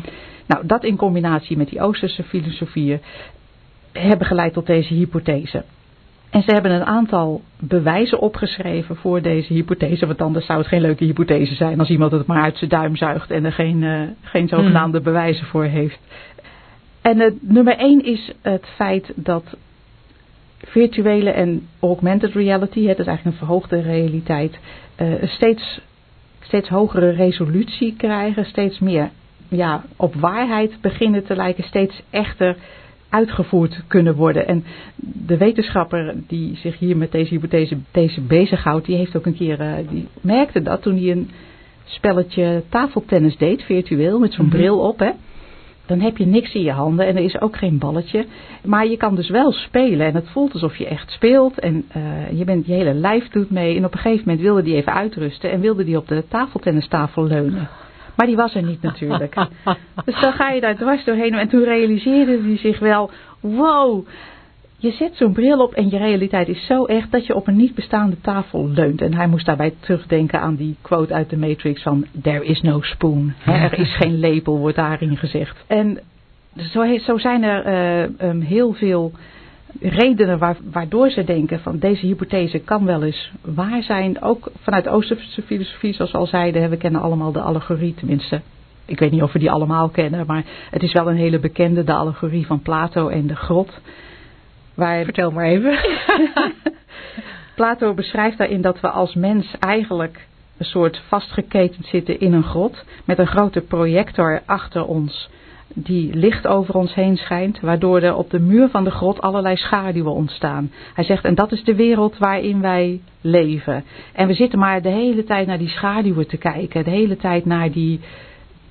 [0.46, 3.01] Nou, dat in combinatie met die Oosterse filosofieën
[3.92, 5.64] hebben geleid tot deze hypothese.
[6.30, 10.80] En ze hebben een aantal bewijzen opgeschreven voor deze hypothese, want anders zou het geen
[10.80, 14.02] leuke hypothese zijn als iemand het maar uit zijn duim zuigt en er geen, uh,
[14.22, 15.06] geen zogenaamde hmm.
[15.06, 15.98] bewijzen voor heeft.
[17.02, 19.56] En uh, nummer één is het feit dat
[20.58, 24.58] virtuele en augmented reality, het is eigenlijk een verhoogde realiteit,
[25.00, 25.80] uh, steeds
[26.46, 29.10] steeds hogere resolutie krijgen, steeds meer
[29.48, 32.56] ja, op waarheid beginnen te lijken, steeds echter
[33.08, 34.46] uitgevoerd kunnen worden.
[34.46, 34.64] En
[35.26, 39.60] de wetenschapper die zich hier met deze hypothese deze bezighoudt, die heeft ook een keer,
[39.60, 41.30] uh, die merkte dat toen hij een
[41.84, 44.60] spelletje tafeltennis deed, virtueel, met zo'n mm -hmm.
[44.60, 45.10] bril op, hè.
[45.86, 48.26] Dan heb je niks in je handen en er is ook geen balletje.
[48.64, 51.58] Maar je kan dus wel spelen en het voelt alsof je echt speelt.
[51.58, 53.76] En uh, je, bent, je hele lijf doet mee.
[53.76, 57.26] En op een gegeven moment wilde die even uitrusten en wilde die op de tafeltennistafel
[57.26, 57.68] leunen.
[58.16, 59.35] Maar die was er niet natuurlijk.
[60.05, 61.35] dus dan ga je daar dwars doorheen.
[61.35, 64.07] En toen realiseerde hij zich wel, wow,
[64.79, 67.57] je zet zo'n bril op en je realiteit is zo echt dat je op een
[67.57, 69.00] niet bestaande tafel leunt.
[69.00, 72.81] En hij moest daarbij terugdenken aan die quote uit de Matrix van there is no
[72.81, 73.33] spoon.
[73.44, 75.64] er is geen lepel, wordt daarin gezegd.
[75.66, 75.98] En
[76.57, 79.12] zo, zo zijn er uh, um, heel veel
[79.80, 84.22] redenen waar, waardoor ze denken van deze hypothese kan wel eens waar zijn.
[84.22, 88.40] Ook vanuit Oosterse filosofie, zoals we al zeiden, we kennen allemaal de allegorie tenminste.
[88.84, 91.84] Ik weet niet of we die allemaal kennen, maar het is wel een hele bekende,
[91.84, 93.80] de allegorie van Plato en de grot.
[94.74, 95.04] Waar...
[95.04, 95.78] Vertel maar even.
[97.56, 102.84] Plato beschrijft daarin dat we als mens eigenlijk een soort vastgeketend zitten in een grot.
[103.04, 105.28] Met een grote projector achter ons
[105.78, 107.60] die licht over ons heen schijnt.
[107.60, 110.70] Waardoor er op de muur van de grot allerlei schaduwen ontstaan.
[110.94, 113.84] Hij zegt en dat is de wereld waarin wij leven.
[114.12, 116.84] En we zitten maar de hele tijd naar die schaduwen te kijken.
[116.84, 118.00] De hele tijd naar die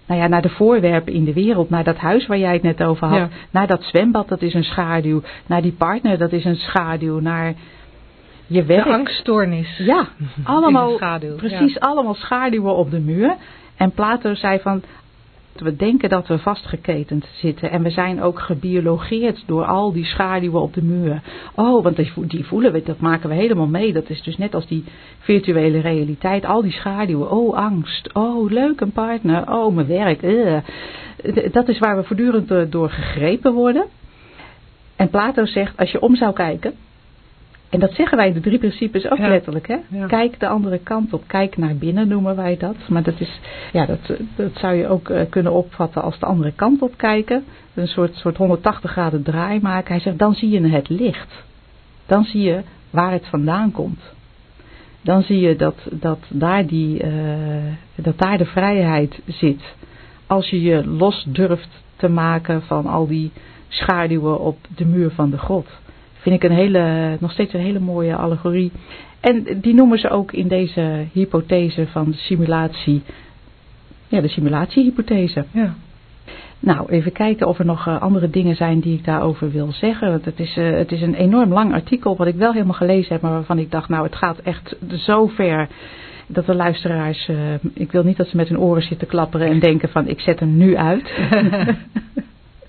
[0.08, 1.70] nou ja, naar de voorwerpen in de wereld.
[1.70, 3.18] Naar dat huis waar jij het net over had.
[3.18, 3.30] Ja.
[3.52, 5.22] Naar dat zwembad, dat is een schaduw.
[5.46, 7.20] Naar die partner, dat is een schaduw.
[7.20, 7.54] Naar
[8.48, 8.84] je werk.
[8.84, 9.78] De angststoornis.
[9.78, 10.08] Ja,
[10.44, 13.36] allemaal, schaduw, precies allemaal schaduwen op de muur.
[13.78, 14.84] En Plato zei van,
[15.56, 17.72] we denken dat we vastgeketend zitten.
[17.72, 21.22] En we zijn ook gebiologeerd door al die schaduwen op de muur.
[21.56, 23.94] Oh, want die, vo- die voelen we, dat maken we helemaal mee.
[23.94, 24.84] Dat is dus net als die
[25.20, 26.46] virtuele realiteit.
[26.46, 27.32] Al die schaduwen.
[27.32, 28.14] Oh, angst.
[28.14, 29.52] Oh, leuk, een partner.
[29.54, 30.22] Oh, mijn werk.
[30.24, 30.58] eh.
[31.52, 33.86] Dat is waar we voortdurend eh, door gegrepen worden.
[34.96, 36.74] En Plato zegt, als je om zou kijken...
[37.76, 39.28] En dat zeggen wij de drie principes ook Ja.
[39.28, 39.68] letterlijk.
[39.68, 39.78] Hè?
[39.90, 40.06] Ja.
[40.06, 41.24] Kijk de andere kant op.
[41.28, 42.76] Kijk naar binnen noemen wij dat.
[42.90, 43.40] Maar dat, is,
[43.72, 44.00] ja, dat,
[44.36, 47.44] dat zou je ook eh, kunnen opvatten als de andere kant op kijken.
[47.74, 49.92] Een soort, soort 180 graden draai maken.
[49.92, 51.44] Hij zegt, dan zie je het licht.
[52.06, 54.02] Dan zie je waar het vandaan komt.
[55.02, 57.12] Dan zie je dat, dat, daar, die, eh,
[57.96, 59.62] dat daar de vrijheid zit.
[60.28, 63.32] Als je je los durft te maken van al die
[63.68, 65.68] schaduwen op de muur van de grot.
[66.26, 68.72] Vind ik een hele, nog steeds een hele mooie allegorie.
[69.20, 73.02] En die noemen ze ook in deze hypothese van simulatie.
[74.08, 75.46] Ja, de simulatiehypothese.
[75.52, 75.76] Ja.
[76.60, 80.10] Nou, even kijken of er nog eh, andere dingen zijn die ik daarover wil zeggen.
[80.10, 83.14] Want het is, eh, het is een enorm lang artikel wat ik wel helemaal gelezen
[83.14, 85.68] heb, maar waarvan ik dacht, nou het gaat echt zo ver
[86.28, 87.36] dat de luisteraars, eh,
[87.74, 90.40] ik wil niet dat ze met hun oren zitten klapperen en denken van ik zet
[90.40, 91.12] hem nu uit.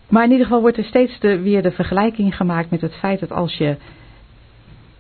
[0.09, 3.21] maar in ieder geval wordt er steeds de, weer de vergelijking gemaakt met het feit
[3.21, 3.77] dat als je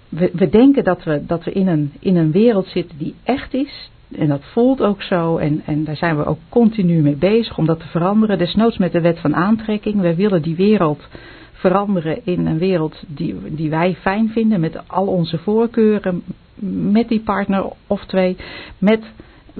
[0.08, 3.54] we, we denken dat we, dat we in, een, in een wereld zitten die echt
[3.54, 3.90] is.
[4.18, 5.36] En dat voelt ook zo.
[5.36, 8.38] En, en daar zijn we ook continu mee bezig om dat te veranderen.
[8.38, 10.00] Desnoods met de wet van aantrekking.
[10.00, 11.08] We willen die wereld
[11.52, 14.60] veranderen in een wereld die, die wij fijn vinden.
[14.60, 16.22] Met al onze voorkeuren.
[16.92, 18.36] Met die partner of twee.
[18.78, 19.04] Met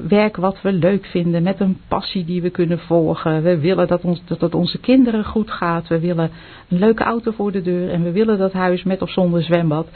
[0.08, 1.42] werk wat we leuk vinden.
[1.42, 3.42] Met een passie die we kunnen volgen.
[3.42, 5.88] We willen dat, ons, dat het onze kinderen goed gaat.
[5.88, 6.30] We willen
[6.68, 7.90] een leuke auto voor de deur.
[7.90, 9.88] En we willen dat huis met of zonder zwembad.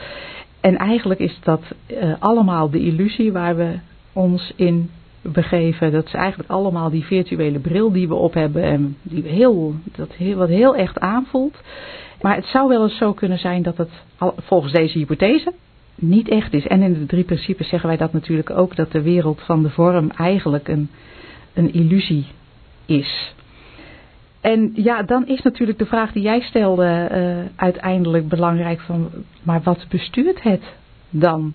[0.60, 3.78] En eigenlijk is dat uh, allemaal de illusie waar we
[4.12, 4.90] ons in
[5.22, 5.92] begeven.
[5.92, 8.62] Dat is eigenlijk allemaal die virtuele bril die we op hebben.
[8.62, 11.60] En die heel, dat heel, wat heel echt aanvoelt.
[12.20, 13.90] Maar het zou wel eens zo kunnen zijn dat het
[14.38, 15.52] volgens deze hypothese
[16.00, 16.66] niet echt is.
[16.66, 18.76] En in de drie principes zeggen wij dat natuurlijk ook.
[18.76, 20.88] Dat de wereld van de vorm eigenlijk een,
[21.54, 22.26] een illusie
[22.86, 23.34] is.
[24.40, 29.10] En ja, dan is natuurlijk de vraag die jij stelde uh, uiteindelijk belangrijk van,
[29.42, 30.62] maar wat bestuurt het
[31.10, 31.52] dan?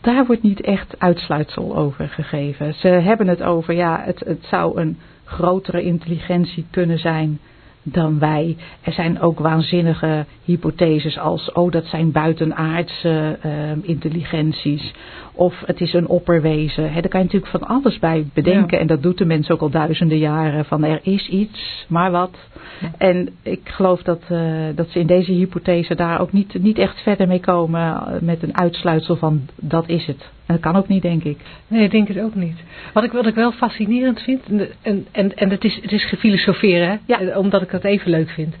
[0.00, 2.74] Daar wordt niet echt uitsluitsel over gegeven.
[2.74, 7.38] Ze hebben het over, ja, het, het zou een grotere intelligentie kunnen zijn
[7.82, 8.56] dan wij.
[8.82, 14.92] Er zijn ook waanzinnige hypotheses als, oh dat zijn buitenaardse uh, intelligenties.
[15.32, 16.92] Of het is een opperwezen.
[16.92, 18.76] He, daar kan je natuurlijk van alles bij bedenken.
[18.76, 18.82] Ja.
[18.82, 20.64] En dat doet de mens ook al duizenden jaren.
[20.64, 22.36] Van er is iets, maar wat.
[22.80, 22.90] Ja.
[22.98, 24.40] En ik geloof dat, uh,
[24.74, 28.02] dat ze in deze hypothese daar ook niet, niet echt verder mee komen.
[28.20, 30.30] Met een uitsluitsel van dat is het.
[30.48, 31.38] Dat kan ook niet, denk ik.
[31.66, 32.56] Nee, ik denk het ook niet.
[32.92, 34.42] Wat ik, wat ik wel fascinerend vind.
[34.82, 36.88] En, en, en het is, het is gefilosoferen.
[36.88, 36.96] Hè?
[37.06, 37.38] Ja.
[37.38, 38.54] Omdat ik dat even leuk vind.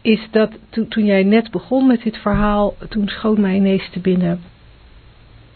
[0.00, 2.74] Is dat to, toen jij net begon met dit verhaal.
[2.88, 4.40] Toen schoot mij ineens te binnen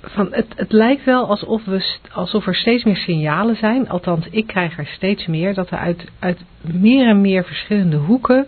[0.03, 4.47] van het, het lijkt wel alsof, we, alsof er steeds meer signalen zijn, althans ik
[4.47, 8.47] krijg er steeds meer, dat er uit, uit meer en meer verschillende hoeken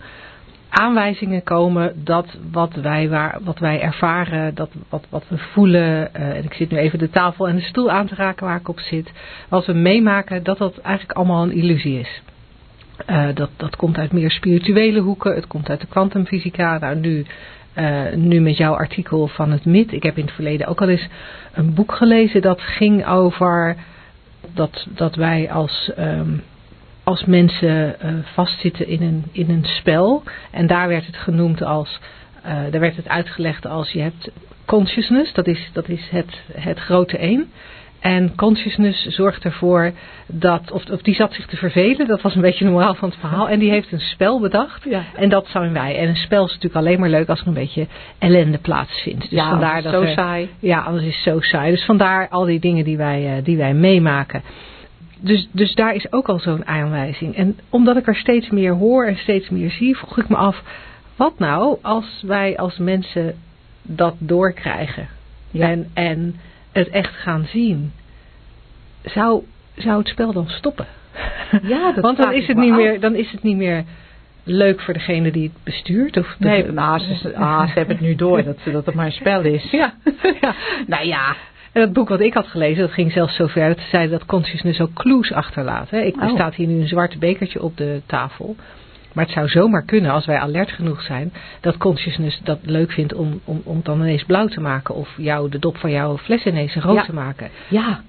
[0.73, 6.37] aanwijzingen komen dat wat wij, waar, wat wij ervaren, dat wat, wat we voelen, uh,
[6.37, 8.69] en ik zit nu even de tafel en de stoel aan te raken waar ik
[8.69, 9.13] op zit,
[9.49, 12.23] wat we meemaken, dat dat eigenlijk allemaal een illusie is.
[13.11, 17.27] Uh, dat, dat komt uit meer spirituele hoeken, het komt uit de kwantumfysica, nou nu
[17.79, 19.93] uh, nu met jouw artikel van het MIT.
[19.93, 21.09] Ik heb in het verleden ook al eens
[21.53, 23.77] een boek gelezen dat ging over
[24.55, 26.43] dat, dat wij als, um,
[27.05, 30.23] als mensen uh, vastzitten in een, in een spel.
[30.51, 32.01] En daar werd het genoemd als,
[32.47, 34.31] uh, daar werd het uitgelegd als je hebt
[34.65, 37.51] consciousness, dat is, dat is het, het grote één.
[38.01, 39.93] En consciousness zorgt ervoor
[40.27, 43.09] dat, of, of die zat zich te vervelen, dat was een beetje de moraal van
[43.09, 43.49] het verhaal.
[43.49, 44.85] En die heeft een spel bedacht.
[44.89, 45.03] Ja.
[45.17, 45.99] En dat zijn wij.
[45.99, 47.87] En een spel is natuurlijk alleen maar leuk als er een beetje
[48.19, 49.21] ellende plaatsvindt.
[49.21, 50.49] Dus ja, vandaar dat zo er, saai.
[50.59, 51.71] Ja, anders is het zo saai.
[51.71, 54.43] Dus vandaar al die dingen die wij, uh, die wij meemaken.
[55.23, 57.37] Dus, dus daar is ook al zo'n aanwijzing.
[57.37, 60.63] En omdat ik er steeds meer hoor en steeds meer zie, vroeg ik me af,
[61.17, 63.35] wat nou als wij als mensen
[63.83, 65.09] dat doorkrijgen?
[65.51, 65.69] Ja.
[65.69, 66.37] En, en
[66.73, 67.93] het echt gaan zien,
[69.05, 69.43] zou,
[69.77, 70.87] zou het spel dan stoppen?
[71.63, 72.77] Ja, dat Want dan is, het niet af.
[72.77, 73.85] meer, dan is het niet meer
[74.45, 76.17] leuk voor degene die het bestuurt.
[76.17, 79.13] Of Nee, nou, ze, ah, ze hebben het nu door dat, dat het maar een
[79.13, 79.71] spel is.
[79.71, 79.95] Ja.
[80.41, 80.55] ja.
[80.87, 81.37] Nou ja,
[81.73, 84.27] En dat boek wat ik had gelezen, dat ging zelfs zover dat ze zeiden dat
[84.29, 85.91] consciousness ook clues achterlaat.
[85.91, 86.01] Hè.
[86.01, 86.35] Ik, Er Oh.
[86.35, 88.57] staat hier nu een zwart bekertje op de tafel.
[89.13, 93.15] Maar het zou zomaar kunnen, als wij alert genoeg zijn, dat consciousness dat leuk vindt
[93.15, 94.95] om, om, om het dan ineens blauw te maken.
[94.95, 97.05] Of jou, de dop van jouw fles ineens rood Ja.
[97.05, 97.49] te maken.
[97.69, 98.01] Ja,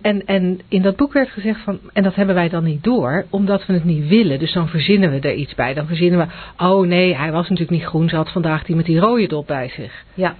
[0.00, 3.24] En, en in dat boek werd gezegd van, en dat hebben wij dan niet door,
[3.30, 4.38] omdat we het niet willen.
[4.38, 5.74] Dus dan verzinnen we er iets bij.
[5.74, 8.86] Dan verzinnen we, oh nee, hij was natuurlijk niet groen, ze had vandaag die met
[8.86, 10.04] die rode dop bij zich.
[10.14, 10.34] ja.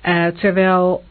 [0.00, 1.02] Eh, terwijl,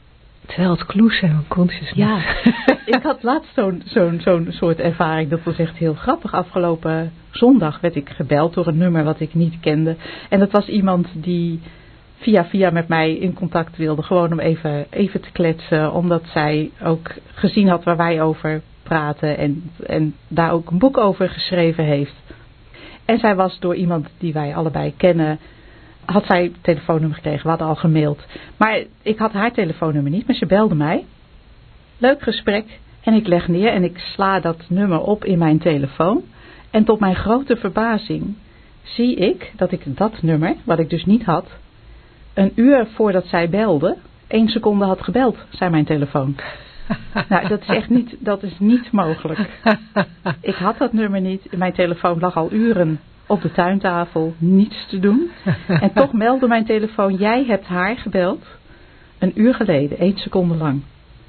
[0.51, 1.95] terwijl het clues zijn van consciousness.
[1.95, 2.17] Ja,
[2.97, 5.29] ik had laatst zo'n zo'n zo'n soort ervaring.
[5.29, 6.33] Dat was echt heel grappig.
[6.33, 9.95] Afgelopen zondag werd ik gebeld door een nummer wat ik niet kende.
[10.29, 11.59] En dat was iemand die
[12.15, 14.03] via via met mij in contact wilde.
[14.03, 15.93] Gewoon om even, even te kletsen.
[15.93, 19.37] Omdat zij ook gezien had waar wij over praten.
[19.37, 22.15] En, en daar ook een boek over geschreven heeft.
[23.05, 25.39] En zij was door iemand die wij allebei kennen.
[26.11, 27.43] Had zij het telefoonnummer gekregen.
[27.43, 28.25] We hadden al gemaild.
[28.57, 30.27] Maar ik had haar telefoonnummer niet.
[30.27, 31.05] Maar ze belde mij.
[31.97, 32.79] Leuk gesprek.
[33.01, 36.23] En ik leg neer en ik sla dat nummer op in mijn telefoon.
[36.69, 38.35] En tot mijn grote verbazing
[38.83, 41.47] zie ik dat ik dat nummer, wat ik dus niet had,
[42.33, 43.97] een uur voordat zij belde,
[44.27, 46.35] één seconde had gebeld, zei mijn telefoon.
[47.29, 49.39] Nou, dat is echt niet, dat is niet mogelijk.
[50.41, 51.57] Ik had dat nummer niet.
[51.57, 52.99] Mijn telefoon lag al uren
[53.31, 55.29] op de tuintafel, niets te doen.
[55.67, 58.45] En toch meldde mijn telefoon, jij hebt haar gebeld.
[59.19, 60.81] Een uur geleden, één seconde lang.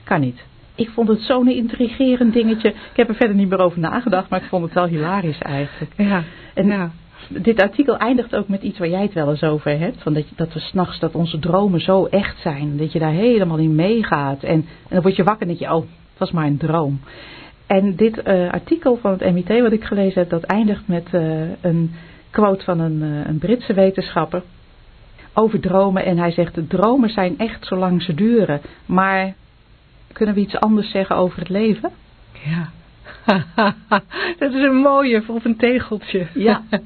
[0.05, 0.45] Kan niet.
[0.75, 2.69] Ik vond het zo'n intrigerend dingetje.
[2.69, 5.93] Ik heb er verder niet meer over nagedacht, maar ik vond het wel hilarisch eigenlijk.
[5.97, 6.23] Ja,
[6.55, 6.91] En ja.
[7.29, 10.03] dit artikel eindigt ook met iets waar jij het wel eens over hebt.
[10.03, 12.77] Van dat, je- dat we s'nachts, dat onze dromen zo echt zijn.
[12.77, 14.43] Dat je daar helemaal in meegaat.
[14.43, 17.01] En, en dan word je wakker en denk je, oh, het was maar een droom.
[17.73, 21.63] En dit eh, artikel van het MIT wat ik gelezen heb, dat eindigt met eh,
[21.63, 21.95] een
[22.31, 24.43] quote van een, eh, een Britse wetenschapper.
[25.35, 26.05] Over dromen.
[26.05, 28.61] En hij zegt, de dromen zijn echt zolang ze duren.
[28.87, 29.35] Maar
[30.13, 31.91] kunnen we iets anders zeggen over het leven?
[32.45, 32.71] ja.
[34.39, 36.27] dat is een mooie voor op een tegeltje.
[36.35, 36.63] Ja.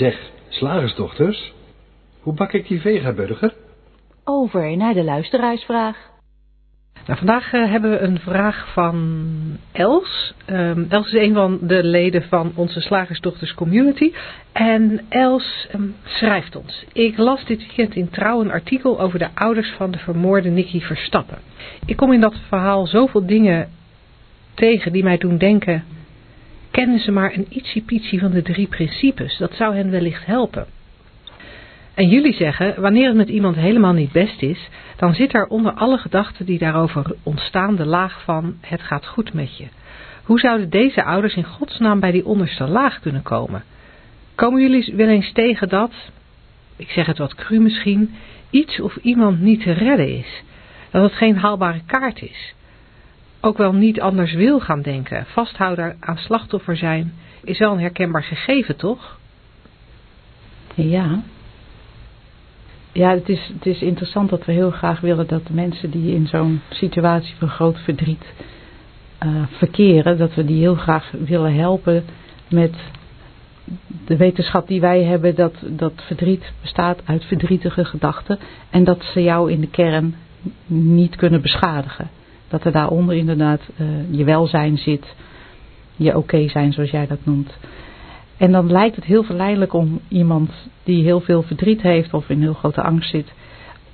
[0.00, 1.52] Zeg, slagersdochters,
[2.20, 3.54] hoe bak ik die vegaburger?
[4.24, 6.11] Over naar de luisteraarsvraag.
[7.06, 9.26] Nou, vandaag eh, hebben we een vraag van
[9.72, 10.34] Els.
[10.44, 14.12] Ehm, Els is een van de leden van onze Slagersdochters Community.
[14.52, 16.84] En Els ehm, schrijft ons.
[16.92, 20.80] Ik las dit weekend in Trouw een artikel over de ouders van de vermoorde Nicky
[20.80, 21.38] Verstappen.
[21.86, 23.68] Ik kom in dat verhaal zoveel dingen
[24.54, 25.84] tegen die mij doen denken...
[26.70, 29.36] Kennen ze maar een ietsiepietsie van de drie principes?
[29.38, 30.66] Dat zou hen wellicht helpen.
[31.94, 35.72] En jullie zeggen, wanneer het met iemand helemaal niet best is, dan zit er onder
[35.72, 39.66] alle gedachten die daarover ontstaan de laag van het gaat goed met je.
[40.24, 43.64] Hoe zouden deze ouders in godsnaam bij die onderste laag kunnen komen?
[44.34, 45.92] Komen jullie wel eens tegen dat,
[46.76, 48.14] ik zeg het wat cru misschien,
[48.50, 50.42] iets of iemand niet te redden is?
[50.90, 52.54] Dat het geen haalbare kaart is?
[53.40, 58.24] Ook wel niet anders wil gaan denken, vasthouden aan slachtoffer zijn, is wel een herkenbaar
[58.24, 59.18] gegeven, toch?
[60.74, 61.22] Ja.
[62.92, 66.14] Ja, het is, het is interessant dat we heel graag willen dat de mensen die
[66.14, 68.24] in zo'n situatie van groot verdriet
[69.18, 72.04] eh, verkeren, dat we die heel graag willen helpen
[72.50, 72.74] met
[74.06, 78.38] de wetenschap die wij hebben, dat, dat verdriet bestaat uit verdrietige gedachten
[78.70, 80.14] en dat ze jou in de kern
[80.66, 82.10] niet kunnen beschadigen.
[82.48, 85.14] Dat er daaronder inderdaad eh, je welzijn zit,
[85.96, 87.56] je oké zijn zoals jij dat noemt.
[88.42, 90.50] En dan lijkt het heel verleidelijk om iemand
[90.84, 93.32] die heel veel verdriet heeft of in heel grote angst zit,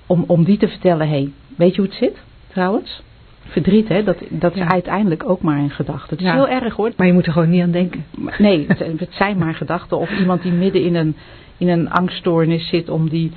[0.06, 3.02] om, om die te vertellen, hé, hey, weet je hoe het zit trouwens?
[3.46, 4.70] Verdriet, hè, dat, dat is Ja.
[4.70, 6.10] uiteindelijk ook maar een gedachte.
[6.14, 6.32] Het is Ja.
[6.34, 6.92] heel erg hoor.
[6.96, 8.04] Maar je moet er gewoon niet aan denken.
[8.38, 9.98] Nee, het, het zijn maar gedachten.
[9.98, 11.16] Of iemand die midden in een,
[11.58, 13.32] in een angststoornis zit, om die,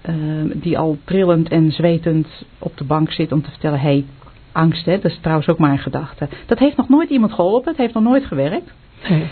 [0.00, 0.14] eh,
[0.54, 4.04] die al trillend en zwetend op de bank zit om te vertellen, hé, hey,
[4.52, 6.28] angst, hè, dat is trouwens ook maar een gedachte.
[6.46, 8.72] Dat heeft nog nooit iemand geholpen, het heeft nog nooit gewerkt.
[9.08, 9.26] Nee.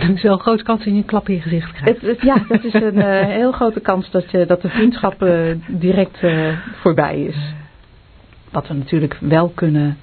[0.00, 2.00] Is wel een grote kans dat je een klap in je gezicht krijgt.
[2.00, 5.22] Het, het- ja, dat is een eh, heel grote kans dat, je, dat de vriendschap
[5.22, 7.36] eh, direct eh, voorbij is.
[8.50, 9.96] Wat we natuurlijk wel kunnen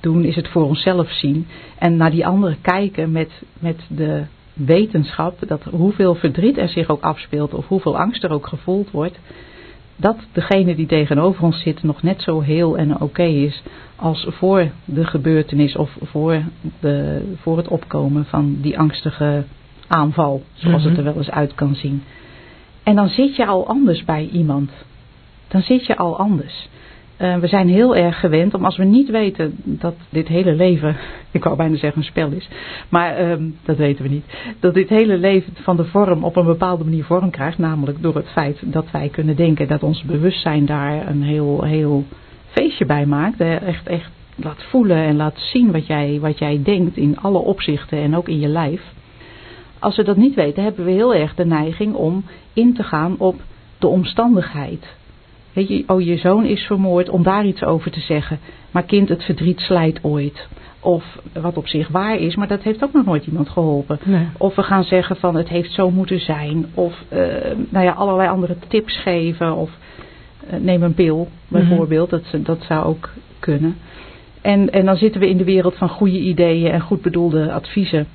[0.00, 1.46] doen, is het voor onszelf zien.
[1.78, 5.38] En naar die anderen kijken met, met de wetenschap.
[5.46, 9.18] Dat hoeveel verdriet er zich ook afspeelt of hoeveel angst er ook gevoeld wordt.
[10.00, 13.62] Dat degene die tegenover ons zit nog net zo heel en oké is
[13.96, 16.42] als voor de gebeurtenis of voor,
[16.80, 19.44] de, voor het opkomen van die angstige
[19.86, 20.42] aanval.
[20.52, 20.98] Zoals het Mhm.
[21.00, 22.02] er wel eens uit kan zien.
[22.82, 24.70] En dan zit je al anders bij iemand.
[25.48, 26.68] Dan zit je al anders.
[27.18, 30.96] Eh, we zijn heel erg gewend om als we niet weten dat dit hele leven,
[31.30, 32.48] ik wou bijna zeggen een spel is,
[32.88, 34.24] maar ehm, dat weten we niet.
[34.60, 38.14] Dat dit hele leven van de vorm op een bepaalde manier vorm krijgt, namelijk door
[38.14, 42.04] het feit dat wij kunnen denken dat ons bewustzijn daar een heel, heel
[42.46, 43.40] feestje bij maakt.
[43.40, 47.98] Echt, echt laat voelen en laat zien wat jij, wat jij denkt in alle opzichten
[47.98, 48.82] en ook in je lijf.
[49.78, 53.14] Als we dat niet weten, hebben we heel erg de neiging om in te gaan
[53.18, 53.40] op
[53.78, 54.96] de omstandigheid.
[55.58, 58.38] Weet je, oh je zoon is vermoord, om daar iets over te zeggen.
[58.70, 60.48] Maar kind, het verdriet slijt ooit.
[60.80, 63.98] Of wat op zich waar is, maar dat heeft ook nog nooit iemand geholpen.
[64.04, 64.26] Nee.
[64.36, 66.66] Of we gaan zeggen van het heeft zo moeten zijn.
[66.74, 67.18] Of uh,
[67.68, 69.54] nou ja, allerlei andere tips geven.
[69.54, 69.70] Of
[70.50, 72.10] uh, neem een pil bijvoorbeeld.
[72.10, 72.42] Mm -hmm.
[72.42, 73.76] dat, dat zou ook kunnen.
[74.42, 78.06] En, en dan zitten we in de wereld van goede ideeën en goed bedoelde adviezen.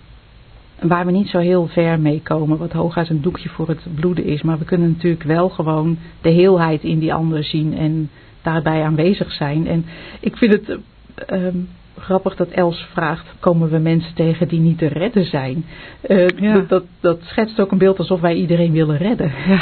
[0.82, 2.58] Waar we niet zo heel ver mee komen.
[2.58, 4.42] Wat hooguit een doekje voor het bloeden is.
[4.42, 7.78] Maar we kunnen natuurlijk wel gewoon de heelheid in die ander zien.
[7.78, 8.10] En
[8.42, 9.68] daarbij aanwezig zijn.
[9.68, 9.86] En
[10.20, 10.78] ik vind het...
[11.34, 11.48] Uh,
[11.98, 15.66] grappig dat Els vraagt, komen we mensen tegen die niet te redden zijn?
[16.08, 16.60] Uh, ja.
[16.68, 19.32] dat, dat schetst ook een beeld alsof wij iedereen willen redden.
[19.48, 19.62] Ja.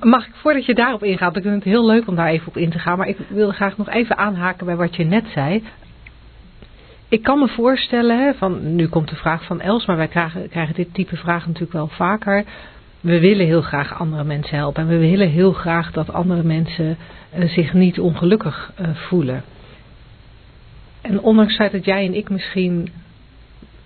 [0.00, 2.56] Mag ik, voordat je daarop ingaat, ik vind het heel leuk om daar even op
[2.56, 5.62] in te gaan, maar ik wil graag nog even aanhaken bij wat je net zei.
[7.10, 10.74] Ik kan me voorstellen, van, nu komt de vraag van Els, maar wij krijgen, krijgen
[10.74, 12.44] dit type vragen natuurlijk wel vaker.
[13.00, 16.96] We willen heel graag andere mensen helpen en we willen heel graag dat andere mensen
[17.38, 19.42] uh, zich niet ongelukkig uh, voelen.
[21.00, 22.88] En ondanks het feit dat jij en ik misschien,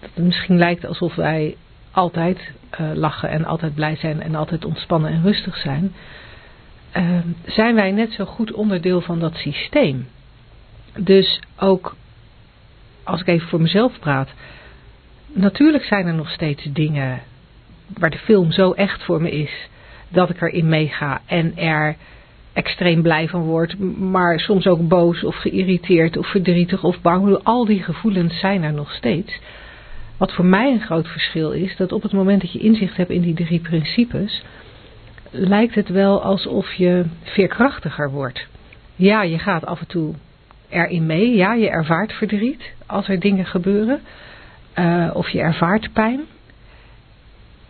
[0.00, 1.56] dat het misschien lijkt alsof wij
[1.90, 5.92] altijd uh, lachen en altijd blij zijn en altijd ontspannen en rustig zijn,
[7.46, 10.06] zijn wij net zo goed onderdeel van dat systeem.
[10.98, 11.94] Dus ook,
[13.04, 14.28] als ik even voor mezelf praat,
[15.32, 17.22] natuurlijk zijn er nog steeds dingen
[17.98, 19.68] waar de film zo echt voor me is,
[20.08, 21.96] dat ik erin meega en er
[22.52, 27.38] extreem blij van wordt, maar soms ook boos of geïrriteerd of verdrietig of bang.
[27.42, 29.40] Al die gevoelens zijn er nog steeds.
[30.16, 33.10] Wat voor mij een groot verschil is, dat op het moment dat je inzicht hebt
[33.10, 34.44] in die drie principes,
[35.30, 38.46] lijkt het wel alsof je veerkrachtiger wordt.
[38.96, 40.14] Ja, je gaat af en toe
[40.68, 41.34] erin mee.
[41.34, 44.00] Ja, je ervaart verdriet als er dingen gebeuren.
[44.78, 46.20] Uh, of je ervaart pijn.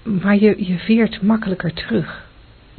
[0.03, 2.25] Maar je, je veert makkelijker terug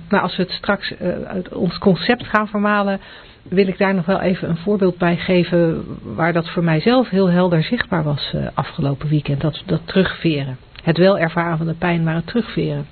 [0.09, 2.99] nou, als we het straks uh, uit ons concept gaan vermalen,
[3.43, 7.29] wil ik daar nog wel even een voorbeeld bij geven waar dat voor mijzelf heel
[7.29, 9.41] helder zichtbaar was uh, afgelopen weekend.
[9.41, 10.57] Dat, dat terugveren.
[10.83, 12.85] Het wel ervaren van de pijn, maar het terugveren.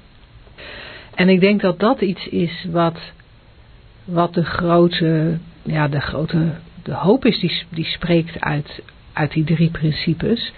[1.16, 3.00] En ik denk dat dat iets is wat,
[4.06, 6.52] wat de grote, ja, de grote
[6.84, 8.82] de hoop is die, die spreekt uit,
[9.14, 10.54] uit die drie principes.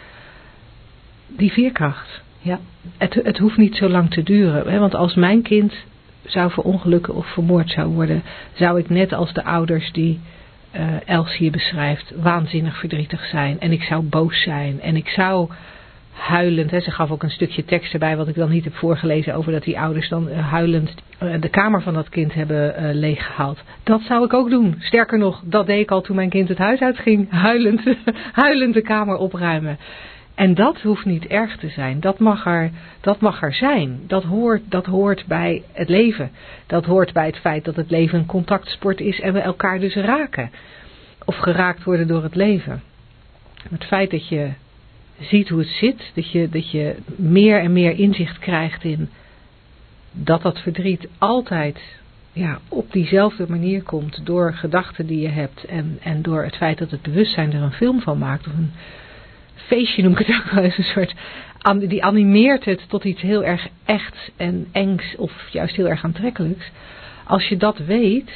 [1.28, 2.22] Die veerkracht.
[2.41, 2.60] Ja.
[2.97, 4.72] Het, het hoeft niet zo lang te duren.
[4.72, 4.80] Hè?
[4.80, 5.74] Want als mijn kind
[6.24, 10.20] zou verongelukken of vermoord zou worden, zou ik net als de ouders die
[10.76, 13.60] uh, Els hier beschrijft, waanzinnig verdrietig zijn.
[13.60, 14.82] En ik zou boos zijn.
[14.82, 15.49] En ik zou
[16.16, 19.51] huilend, ze gaf ook een stukje tekst erbij wat ik dan niet heb voorgelezen over
[19.51, 20.93] dat die ouders dan uh, huilend
[21.24, 23.63] uh, de kamer van dat kind hebben uh, leeggehaald.
[23.84, 24.76] Dat zou ik ook doen.
[24.80, 27.32] Sterker nog, dat deed ik al toen mijn kind het huis uitging.
[27.45, 27.82] Huilend,
[28.32, 29.78] huilend de kamer opruimen.
[30.36, 31.99] En dat hoeft niet erg te zijn.
[31.99, 33.99] Dat mag er, dat mag er zijn.
[34.07, 36.32] Dat hoort, dat hoort bij het leven.
[36.68, 39.95] Dat hoort bij het feit dat het leven een contactsport is en we elkaar dus
[39.95, 40.51] raken.
[41.26, 42.82] Of geraakt worden door het leven.
[43.70, 44.49] Het feit dat je
[45.20, 46.11] ziet hoe het zit.
[46.13, 49.09] Dat je, dat je meer en meer inzicht krijgt in
[50.11, 51.80] dat dat verdriet altijd
[52.34, 54.26] ja, op diezelfde manier komt.
[54.26, 55.63] Door gedachten die je hebt.
[55.63, 58.47] En, en door het feit dat het bewustzijn er een film van maakt.
[58.47, 58.72] Of een
[59.55, 61.16] feestje noem ik het ook wel eens, een soort,
[61.89, 66.72] die animeert het tot iets heel erg echts en engs of juist heel erg aantrekkelijks.
[67.24, 68.32] Als je dat weet,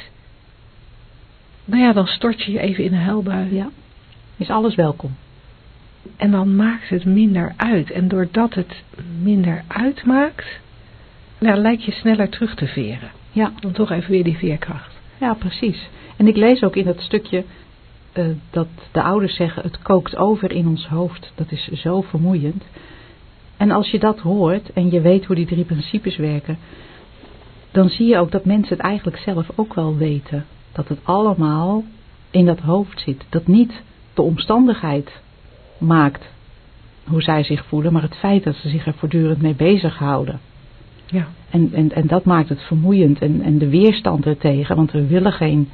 [1.64, 3.54] nou ja, dan stort je je even in een huilbui.
[3.54, 3.70] Ja,
[4.36, 5.14] is alles welkom.
[6.16, 7.90] En dan maakt het minder uit.
[7.90, 8.82] En doordat het
[9.22, 10.60] minder uitmaakt,
[11.38, 13.10] nou, lijkt je sneller terug te veren.
[13.32, 13.52] Ja.
[13.60, 14.94] Dan toch even weer die veerkracht.
[15.20, 15.88] Ja, precies.
[16.16, 17.44] En ik lees ook in dat stukje
[18.14, 21.32] uh, dat de ouders zeggen het kookt over in ons hoofd.
[21.34, 22.64] Dat is zo vermoeiend.
[23.56, 26.58] En als je dat hoort en je weet hoe die drie principes werken,
[27.70, 30.46] dan zie je ook dat mensen het eigenlijk zelf ook wel weten.
[30.72, 31.84] Dat het allemaal
[32.30, 33.24] in dat hoofd zit.
[33.28, 33.82] Dat niet
[34.14, 35.20] de omstandigheid
[35.80, 36.28] maakt
[37.04, 40.40] hoe zij zich voelen, maar het feit dat ze zich er voortdurend mee bezighouden.
[41.06, 41.26] Ja.
[41.50, 45.32] En, en, en dat maakt het vermoeiend en, en de weerstand ertegen, want we willen
[45.32, 45.68] geen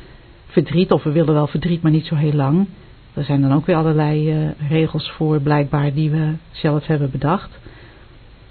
[0.47, 2.67] verdriet, of we willen wel verdriet, maar niet zo heel lang.
[3.15, 7.59] Er zijn dan ook weer allerlei uh, regels voor, blijkbaar, die we zelf hebben bedacht.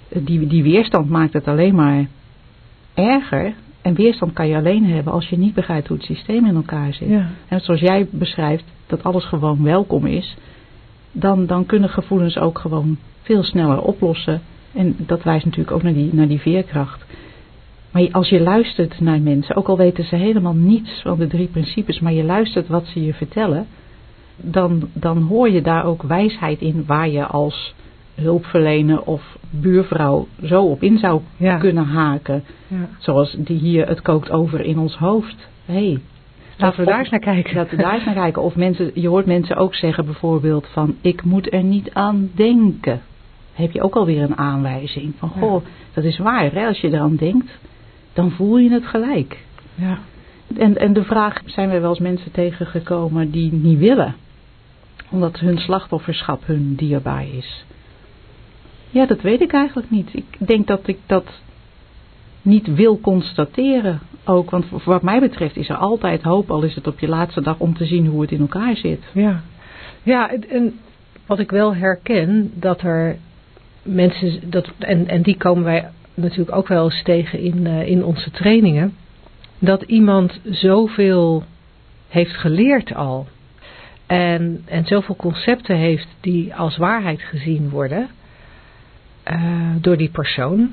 [0.08, 2.06] Uh, die, die weerstand maakt het alleen maar
[2.94, 3.54] erger.
[3.82, 6.94] En weerstand kan je alleen hebben als je niet begrijpt hoe het systeem in elkaar
[6.94, 7.08] zit.
[7.08, 7.28] Ja.
[7.48, 10.36] En zoals jij beschrijft, dat alles gewoon welkom is,
[11.20, 14.40] dan, dan kunnen gevoelens ook gewoon veel sneller oplossen.
[14.74, 17.04] En dat wijst natuurlijk ook naar die, naar die veerkracht.
[17.90, 21.46] Maar als je luistert naar mensen, ook al weten ze helemaal niets van de drie
[21.48, 23.66] principes, maar je luistert wat ze je vertellen,
[24.36, 27.74] dan, dan hoor je daar ook wijsheid in waar je als
[28.14, 31.56] hulpverlener of buurvrouw zo op in zou Ja.
[31.58, 32.44] kunnen haken.
[32.68, 32.88] Ja.
[32.98, 35.48] Zoals die hier, het kookt over in ons hoofd.
[35.64, 35.98] Hey,
[36.56, 37.56] Laten we daar eens naar kijken.
[37.56, 38.42] Laten we daar eens naar kijken.
[38.42, 43.00] Of mensen, je hoort mensen ook zeggen bijvoorbeeld van, ik moet er niet aan denken.
[43.52, 46.52] Heb je ook alweer een aanwijzing van, goh, dat is waar.
[46.52, 46.66] Hè?
[46.66, 47.58] Als je eraan denkt,
[48.12, 49.44] dan voel je het gelijk.
[49.74, 49.98] Ja.
[50.56, 54.14] En, en de vraag, zijn wij wel eens mensen tegengekomen die niet willen?
[55.10, 57.64] Omdat hun slachtofferschap hun dierbaar is.
[58.90, 60.14] Ja, dat weet ik eigenlijk niet.
[60.14, 61.40] Ik denk dat ik dat
[62.46, 64.50] niet wil constateren ook.
[64.50, 67.58] Want wat mij betreft is er altijd hoop, al is het op je laatste dag,
[67.58, 69.02] om te zien hoe het in elkaar zit.
[69.12, 69.40] Ja,
[70.02, 70.78] ja en- en
[71.26, 73.16] wat ik wel herken, dat er
[73.82, 78.04] mensen, dat, en, en die komen wij natuurlijk ook wel eens tegen in, eh, in
[78.04, 78.94] onze trainingen,
[79.58, 81.44] dat iemand zoveel
[82.08, 83.26] heeft geleerd al.
[84.06, 88.08] En, en zoveel concepten heeft die als waarheid gezien worden
[89.22, 89.40] eh,
[89.80, 90.70] door die persoon.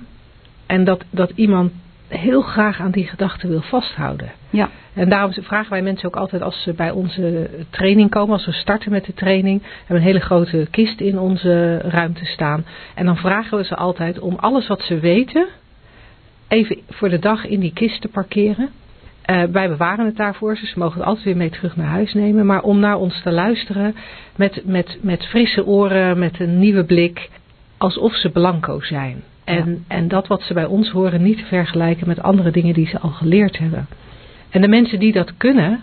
[0.73, 1.71] En dat, dat iemand
[2.07, 4.31] heel graag aan die gedachten wil vasthouden.
[4.49, 4.69] Ja.
[4.93, 8.51] En daarom vragen wij mensen ook altijd als ze bij onze training komen, als we
[8.51, 12.65] starten met de training, hebben we een hele grote kist in onze ruimte staan.
[12.95, 15.47] En dan vragen we ze altijd om alles wat ze weten,
[16.47, 18.69] even voor de dag in die kist te parkeren.
[19.21, 22.13] Eh, wij bewaren het daarvoor, dus ze mogen het altijd weer mee terug naar huis
[22.13, 22.45] nemen.
[22.45, 23.95] Maar om naar ons te luisteren
[24.35, 27.29] met, met, met frisse oren, met een nieuwe blik,
[27.77, 29.23] alsof ze blanco zijn.
[29.43, 32.87] En, en dat wat ze bij ons horen niet te vergelijken met andere dingen die
[32.87, 33.87] ze al geleerd hebben.
[34.49, 35.79] En de mensen die dat kunnen,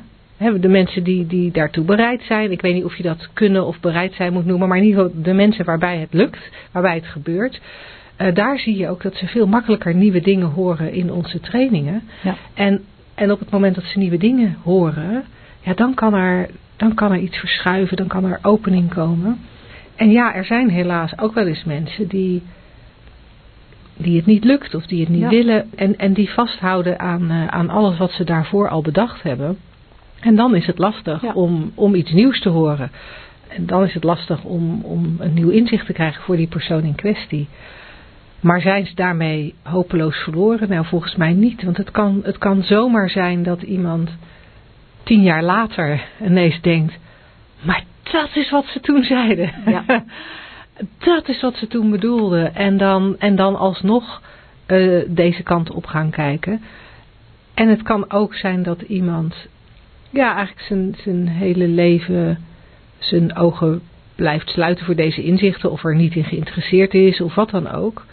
[0.61, 3.81] de mensen die, die daartoe bereid zijn, ik weet niet of je dat kunnen of
[3.81, 7.07] bereid zijn moet noemen, maar in ieder geval de mensen waarbij het lukt, waarbij het
[7.07, 7.61] gebeurt,
[8.17, 12.03] eh, daar zie je ook dat ze veel makkelijker nieuwe dingen horen in onze trainingen.
[12.23, 12.37] Ja.
[12.55, 12.85] En,
[13.15, 15.25] en op het moment dat ze nieuwe dingen horen,
[15.61, 19.39] ja, dan, kan er, dan kan er iets verschuiven, dan kan er opening komen.
[19.97, 22.43] En ja, er zijn helaas ook wel eens mensen die,
[24.03, 25.29] die het niet lukt of die het niet Ja.
[25.29, 29.59] willen en, en die vasthouden aan, eh, aan alles wat ze daarvoor al bedacht hebben.
[30.21, 31.33] En dan is het lastig Ja.
[31.33, 32.91] om, om iets nieuws te horen.
[33.49, 36.83] En dan is het lastig om, om een nieuw inzicht te krijgen voor die persoon
[36.83, 37.49] in kwestie.
[38.41, 40.69] Maar zijn ze daarmee hopeloos verloren?
[40.69, 41.63] Nou, volgens mij niet.
[41.63, 44.11] Want het kan, het kan zomaar zijn dat iemand
[45.03, 46.99] tien jaar later ineens denkt...
[47.63, 49.51] Maar dat is wat ze toen zeiden.
[49.67, 49.85] Ja.
[50.99, 52.55] dat is wat ze toen bedoelden.
[52.55, 54.23] En dan, en dan alsnog
[54.67, 56.63] eh, deze kant op gaan kijken.
[57.55, 59.35] En het kan ook zijn dat iemand...
[60.11, 62.39] Ja, eigenlijk zijn, zijn hele leven
[62.99, 63.81] zijn ogen
[64.15, 65.71] blijft sluiten voor deze inzichten.
[65.71, 68.05] Of er niet in geïnteresseerd is of wat dan ook.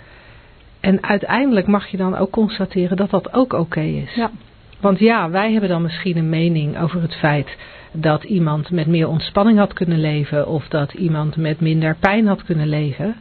[0.80, 4.14] En uiteindelijk mag je dan ook constateren dat dat ook oké is.
[4.16, 4.32] Ja.
[4.80, 7.58] Want ja, wij hebben dan misschien een mening over het feit
[8.02, 12.44] dat iemand met meer ontspanning had kunnen leven of dat iemand met minder pijn had
[12.44, 13.16] kunnen leven.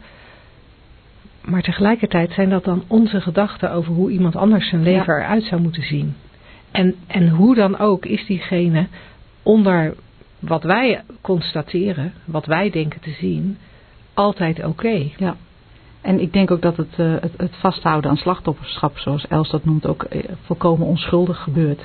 [1.45, 5.21] Maar tegelijkertijd zijn dat dan onze gedachten over hoe iemand anders zijn leven Ja.
[5.21, 6.15] eruit zou moeten zien.
[6.71, 8.87] En, en hoe dan ook is diegene
[9.43, 9.95] onder
[10.39, 13.59] wat wij constateren, wat wij denken te zien,
[14.15, 15.09] altijd oké.
[15.17, 15.37] Ja.
[16.01, 19.65] En ik denk ook dat het, eh, het, het vasthouden aan slachtofferschap, zoals Els dat
[19.65, 21.83] noemt, ook eh, volkomen onschuldig gebeurt.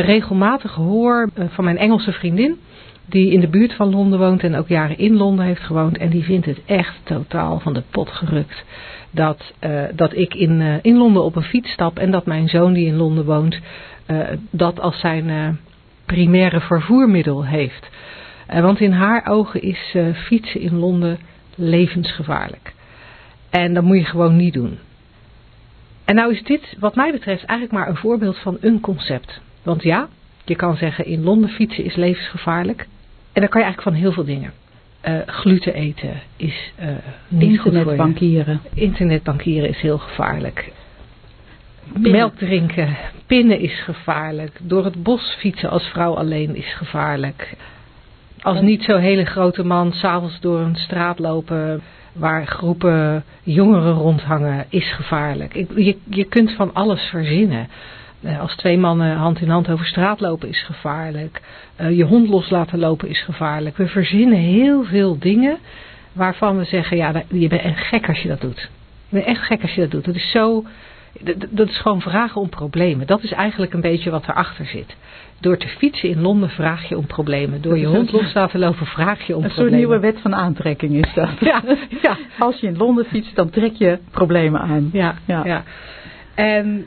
[0.06, 2.58] regelmatig hoor van mijn Engelse vriendin.
[3.06, 5.98] Die in de buurt van Londen woont en ook jaren in Londen heeft gewoond.
[5.98, 8.64] En die vindt het echt totaal van de pot gerukt.
[9.12, 9.54] Dat,
[9.96, 12.96] dat ik in, in Londen op een fiets stap en dat mijn zoon die in
[12.96, 13.60] Londen woont
[14.52, 15.60] dat als zijn
[16.06, 17.90] primaire vervoermiddel heeft.
[18.48, 21.20] want in haar ogen is fietsen in Londen
[21.56, 22.74] levensgevaarlijk.
[23.50, 24.78] En dat moet je gewoon niet doen.
[26.06, 29.42] En nou is dit wat mij betreft eigenlijk maar een voorbeeld van een concept.
[29.64, 30.08] Want ja,
[30.46, 32.88] je kan zeggen in Londen fietsen is levensgevaarlijk.
[33.34, 34.54] En dan kan je eigenlijk van heel veel dingen.
[35.08, 36.88] Uh, gluten eten is uh,
[37.28, 38.62] niet Internetbankieren.
[38.74, 40.72] Internetbankieren is heel gevaarlijk.
[41.94, 42.12] Pinnen.
[42.12, 44.58] Melk drinken, pinnen is gevaarlijk.
[44.62, 47.56] Door het bos fietsen als vrouw alleen is gevaarlijk
[48.42, 51.82] als niet zo hele grote man s'avonds door een straat lopen
[52.14, 55.54] waar groepen jongeren rondhangen is gevaarlijk.
[55.76, 57.68] Je, je kunt van alles verzinnen.
[58.22, 61.42] Eh, als twee mannen hand in hand over straat lopen is gevaarlijk.
[61.82, 63.78] Uh, je hond los laten lopen is gevaarlijk.
[63.78, 65.58] We verzinnen heel veel dingen
[66.14, 68.70] waarvan we zeggen, ja, je bent echt gek als je dat doet.
[69.10, 70.06] Je bent echt gek als je dat doet.
[70.06, 70.64] Dat is zo,
[71.50, 73.08] dat is gewoon vragen om problemen.
[73.08, 74.96] Dat is eigenlijk een beetje wat erachter zit.
[75.40, 77.62] Door te fietsen in Londen vraag je om problemen.
[77.62, 79.74] Door je hond los te laten lopen vraag je om een problemen.
[79.74, 81.30] Een soort nieuwe wet van aantrekking is dat.
[81.40, 81.64] Ja,
[82.02, 82.18] ja.
[82.40, 84.90] Als je in Londen fietst, dan trek je problemen aan.
[84.94, 85.46] Ja, ja.
[85.46, 85.64] ja.
[86.36, 86.86] En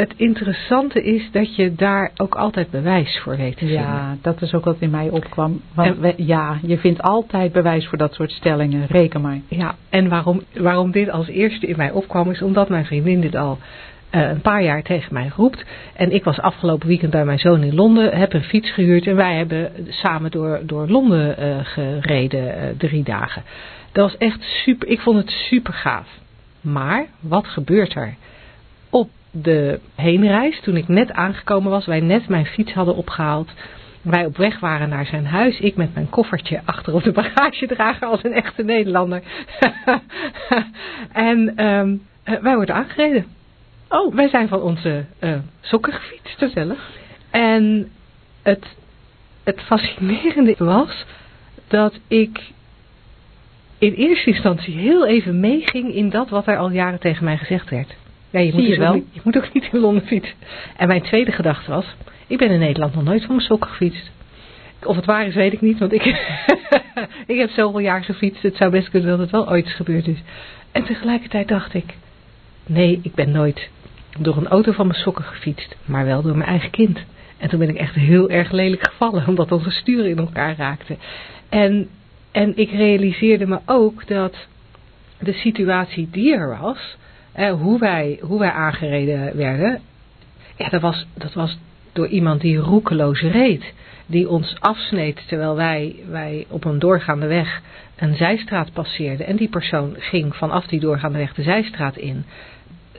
[0.00, 3.82] het interessante is dat je daar ook altijd bewijs voor weet te vinden.
[3.82, 5.60] Ja, dat is ook wat in mij opkwam.
[5.74, 9.40] Want we, ja, je vindt altijd bewijs voor dat soort stellingen, reken maar.
[9.48, 13.34] Ja, en waarom, waarom dit als eerste in mij opkwam is omdat mijn vriendin dit
[13.36, 13.58] al
[14.10, 15.64] uh, een paar jaar tegen mij roept.
[15.94, 19.16] En ik was afgelopen weekend bij mijn zoon in Londen, heb een fiets gehuurd en
[19.16, 23.42] wij hebben samen door, door Londen uh, gereden uh, drie dagen.
[23.92, 26.08] Dat was echt super, ik vond het super gaaf.
[26.60, 28.14] Maar wat gebeurt er?
[28.90, 33.50] Op de heenreis, toen ik net aangekomen was, wij net mijn fiets hadden opgehaald,
[34.02, 38.06] wij op weg waren naar zijn huis, ik met mijn koffertje achter op de bagagedrager
[38.06, 39.22] als een echte Nederlander.
[41.12, 43.26] en um, wij worden aangereden.
[43.88, 46.38] Oh, wij zijn van onze uh, sokken gefietst.
[46.38, 46.90] Gezellig.
[47.30, 47.90] En
[48.42, 48.66] het,
[49.44, 51.04] het fascinerende was
[51.68, 52.40] dat ik
[53.78, 57.70] in eerste instantie heel even meeging in dat wat er al jaren tegen mij gezegd
[57.70, 57.96] werd.
[58.30, 58.94] Ja, je, moet, je, dus wel?
[58.94, 60.34] Ook, je moet ook niet in Londen fietsen.
[60.76, 61.94] En mijn tweede gedachte was,
[62.26, 64.10] ik ben in Nederland nog nooit van mijn sokken gefietst.
[64.84, 66.04] Of het waar is, weet ik niet, want ik,
[67.26, 68.42] ik heb zoveel jaar gefietst.
[68.42, 70.22] Het zou best kunnen dat het wel ooit gebeurd is.
[70.72, 71.94] En tegelijkertijd dacht ik,
[72.66, 73.70] nee, ik ben nooit
[74.18, 76.98] door een auto van mijn sokken gefietst, maar wel door mijn eigen kind.
[77.38, 80.98] En toen ben ik echt heel erg lelijk gevallen, omdat onze sturen in elkaar raakten.
[81.48, 81.88] En,
[82.32, 84.46] en ik realiseerde me ook dat
[85.18, 86.96] de situatie die er was,
[87.40, 89.80] eh, hoe, wij, hoe wij aangereden werden,
[90.56, 91.58] ja, dat, was, dat was
[91.92, 93.72] door iemand die roekeloos reed.
[94.06, 97.60] Die ons afsneed terwijl wij, wij op een doorgaande weg
[97.96, 99.26] een zijstraat passeerden.
[99.26, 102.24] En die persoon ging vanaf die doorgaande weg de zijstraat in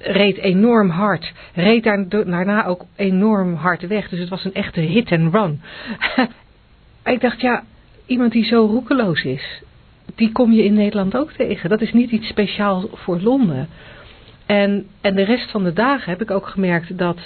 [0.01, 1.33] reed enorm hard.
[1.53, 4.09] Reed daar, daarna ook enorm hard weg.
[4.09, 5.61] Dus het was een echte hit and run.
[7.13, 7.63] ik dacht, ja,
[8.05, 9.61] iemand die zo roekeloos is,
[10.15, 11.69] die kom je in Nederland ook tegen.
[11.69, 13.67] Dat is niet iets speciaals voor Londen.
[14.51, 17.17] En, en de rest van de dagen heb ik ook gemerkt dat,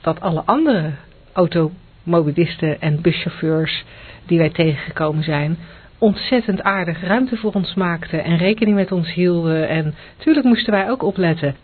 [0.00, 0.90] dat alle andere
[1.32, 3.84] automobilisten en buschauffeurs
[4.26, 5.56] die wij tegengekomen zijn,
[5.98, 9.68] ontzettend aardig ruimte voor ons maakten en rekening met ons hielden.
[9.68, 11.56] En natuurlijk moesten wij ook opletten.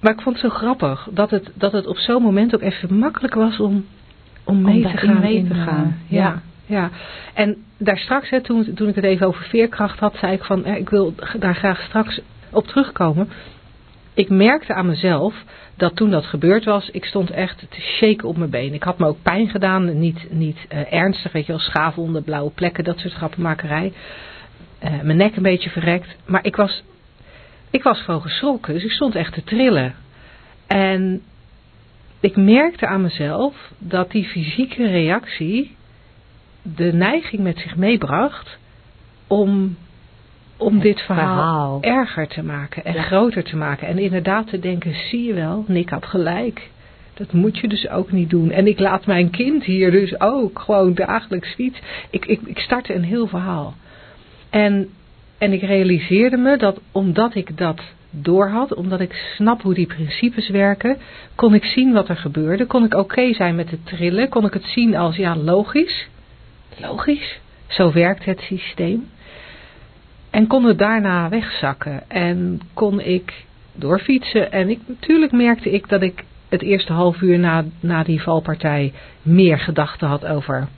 [0.00, 2.98] Maar ik vond het zo grappig dat het, dat het op zo'n moment ook even
[2.98, 3.84] makkelijk was om,
[4.44, 5.98] om mee, om te, gaan mee te gaan.
[6.06, 6.42] Ja, ja.
[6.66, 6.90] ja.
[7.34, 10.66] En daar straks, hè, toen, toen ik het even over veerkracht had, zei ik van,
[10.66, 12.20] ik wil daar graag straks
[12.50, 13.28] op terugkomen.
[14.14, 15.34] Ik merkte aan mezelf
[15.76, 18.74] dat toen dat gebeurd was, ik stond echt te shaken op mijn been.
[18.74, 22.50] Ik had me ook pijn gedaan, niet, niet uh, ernstig, weet je wel, schaafwonden, blauwe
[22.50, 23.92] plekken, dat soort grappenmakerij.
[24.84, 26.16] Uh, mijn nek een beetje verrekt.
[26.26, 26.82] Maar ik was
[27.72, 29.94] ik was gewoon geschrokken, dus ik stond echt te trillen.
[30.66, 31.22] En
[32.20, 35.76] ik merkte aan mezelf dat die fysieke reactie
[36.62, 38.58] de neiging met zich meebracht
[39.26, 39.76] om,
[40.62, 43.02] om dit verhaal, verhaal, erger te maken en ja.
[43.02, 43.88] groter te maken.
[43.88, 46.70] En inderdaad te denken, zie je wel, Nick had gelijk.
[47.14, 48.50] Dat moet je dus ook niet doen.
[48.50, 51.84] En ik laat mijn kind hier dus ook gewoon dagelijks fietsen.
[52.10, 53.74] Ik, ik, ik startte een heel verhaal.
[54.50, 54.88] En
[55.42, 60.48] en ik realiseerde me dat omdat ik dat doorhad, omdat ik snap hoe die principes
[60.48, 60.98] werken,
[61.34, 62.66] kon ik zien wat er gebeurde.
[62.66, 64.28] Kon ik oké zijn met het trillen.
[64.28, 66.08] Kon ik het zien als, ja, logisch.
[66.76, 67.40] Logisch.
[67.66, 69.08] Zo werkt het systeem.
[70.32, 72.10] En kon het daarna wegzakken.
[72.10, 74.52] En kon ik doorfietsen.
[74.52, 78.92] En ik, natuurlijk merkte ik dat ik het eerste half uur na, na die valpartij
[79.22, 80.68] meer gedachten had over.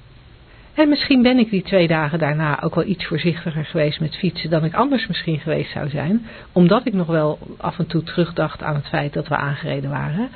[0.75, 4.51] En misschien ben ik die twee dagen daarna ook wel iets voorzichtiger geweest met fietsen
[4.51, 6.27] dan ik anders misschien geweest zou zijn.
[6.53, 10.29] Omdat ik nog wel af en toe terugdacht aan het feit dat we aangereden waren.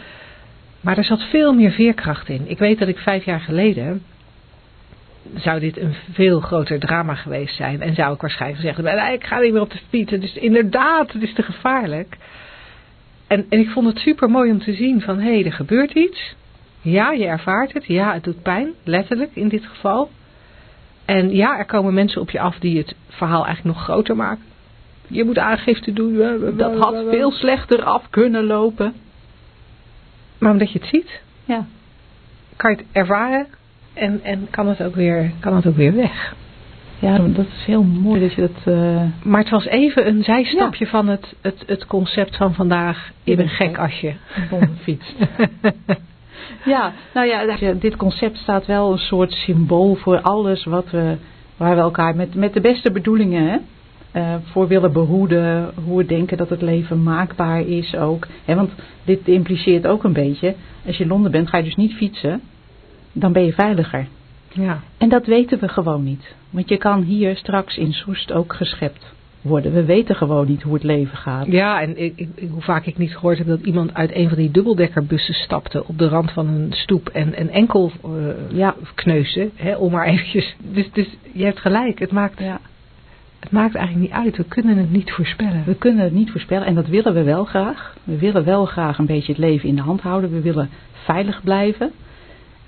[0.80, 2.50] Maar er zat veel meer veerkracht in.
[2.50, 4.02] Ik weet dat ik vijf jaar geleden
[5.34, 7.82] zou dit een veel groter drama geweest zijn.
[7.82, 10.10] En zou ik waarschijnlijk zeggen, ik ga niet meer op de fiets.
[10.10, 12.16] Het is inderdaad, het is te gevaarlijk.
[13.26, 15.92] En, en ik vond het super mooi om te zien van, hé, hey, er gebeurt
[15.92, 16.34] iets.
[16.80, 17.86] Ja, je ervaart het.
[17.86, 20.10] Ja, het doet pijn, letterlijk in dit geval.
[21.04, 24.44] En ja, er komen mensen op je af die het verhaal eigenlijk nog groter maken.
[25.06, 26.16] Je moet aangifte doen.
[26.56, 28.94] Dat had veel slechter af kunnen lopen.
[30.38, 31.66] Maar omdat je het ziet, ja.
[32.56, 33.46] kan je het ervaren
[33.98, 36.34] en, en kan, het ook weer, kan het ook weer weg.
[37.00, 38.74] Ja, dat is heel mooi dat je dat...
[38.74, 39.02] Uh...
[39.22, 43.10] Maar het was even een zijstapje van het, het, het concept van vandaag.
[43.22, 44.12] Je bent gek als je...
[44.82, 45.14] fietst.
[46.64, 51.16] ja, nou ja, dit concept staat wel een soort symbool voor alles wat we,
[51.56, 53.58] waar we elkaar met, met de beste bedoelingen hè,
[54.20, 55.70] uh, voor willen behoeden.
[55.84, 58.26] Hoe we denken dat het leven maakbaar is ook.
[58.44, 58.70] Hè, want
[59.04, 60.54] dit impliceert ook een beetje,
[60.86, 62.40] als je in Londen bent ga je dus niet fietsen.
[63.18, 64.06] Dan ben je veiliger.
[64.52, 64.80] Ja.
[64.98, 66.34] En dat weten we gewoon niet.
[66.50, 69.72] Want je kan hier straks in Soest ook geschept worden.
[69.72, 71.46] We weten gewoon niet hoe het leven gaat.
[71.46, 74.38] Ja, en ik, ik, hoe vaak ik niet gehoord heb dat iemand uit een van
[74.38, 78.10] die dubbeldekkerbussen stapte op de rand van een stoep en een enkel uh,
[78.52, 78.74] ja.
[78.94, 80.56] kneuzen, hè, om maar eventjes.
[80.58, 82.60] Dus, dus je hebt gelijk, het maakt, ja.
[83.40, 84.36] het maakt eigenlijk niet uit.
[84.36, 85.62] We kunnen het niet voorspellen.
[85.66, 87.96] We kunnen het niet voorspellen en dat willen we wel graag.
[88.04, 90.30] We willen wel graag een beetje het leven in de hand houden.
[90.30, 91.92] We willen veilig blijven.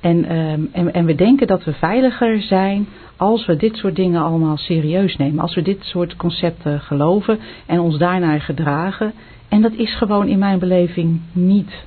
[0.01, 2.86] En, um, en, en we denken dat we veiliger zijn
[3.16, 5.42] als we dit soort dingen allemaal serieus nemen.
[5.42, 9.12] Als we dit soort concepten geloven en ons daarnaar gedragen.
[9.48, 11.84] En dat is gewoon in mijn beleving niet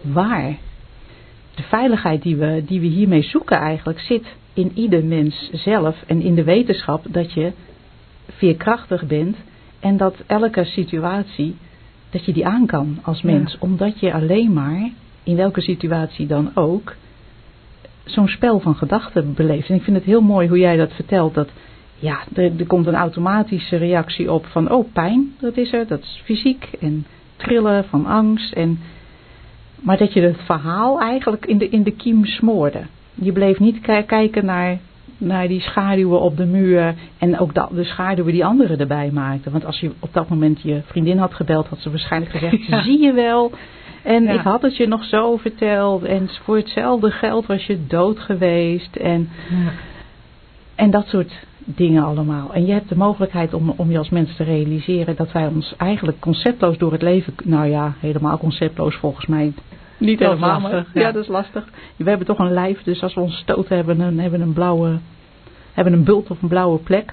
[0.00, 0.56] waar.
[1.54, 6.22] De veiligheid die we, die we hiermee zoeken eigenlijk zit in ieder mens zelf en
[6.22, 7.52] in de wetenschap dat je
[8.28, 9.36] veerkrachtig bent
[9.80, 11.56] en dat elke situatie,
[12.10, 13.58] dat je die aan kan als mens.
[13.58, 14.90] Omdat je alleen maar,
[15.22, 16.94] in welke situatie dan ook,
[18.04, 19.68] zo'n spel van gedachten beleeft.
[19.68, 21.34] En ik vind het heel mooi hoe jij dat vertelt.
[21.34, 21.48] Dat
[21.98, 26.00] ja, er, er komt een automatische reactie op van oh pijn, dat is er, dat
[26.00, 26.68] is fysiek.
[26.80, 28.52] En trillen van angst.
[28.52, 28.78] En,
[29.80, 32.82] maar dat je het verhaal eigenlijk in de, in de kiem smoorde.
[33.14, 34.78] Je bleef niet kijken naar,
[35.18, 39.52] naar die schaduwen op de muur en ook de, de schaduwen die anderen erbij maakten.
[39.52, 43.00] Want als je op dat moment je vriendin had gebeld, had ze waarschijnlijk gezegd, zie
[43.00, 43.52] je wel,
[44.02, 46.04] en ik had het je nog zo verteld.
[46.04, 48.96] En voor hetzelfde geld was je dood geweest.
[48.96, 49.70] En, ja.
[50.74, 51.32] en dat soort
[51.64, 52.52] dingen allemaal.
[52.52, 55.74] En je hebt de mogelijkheid om, om je als mens te realiseren dat wij ons
[55.76, 57.34] eigenlijk conceptloos door het leven...
[57.44, 59.52] Nou ja, helemaal conceptloos volgens mij
[59.98, 60.60] niet helemaal.
[60.60, 61.00] Lastig, ja.
[61.00, 61.12] ja.
[61.12, 61.64] dat is lastig.
[61.96, 64.52] We hebben toch een lijf, dus als we ons stoot hebben, dan hebben we een
[64.52, 64.98] blauwe...
[65.72, 67.12] Hebben een bult of een blauwe plek.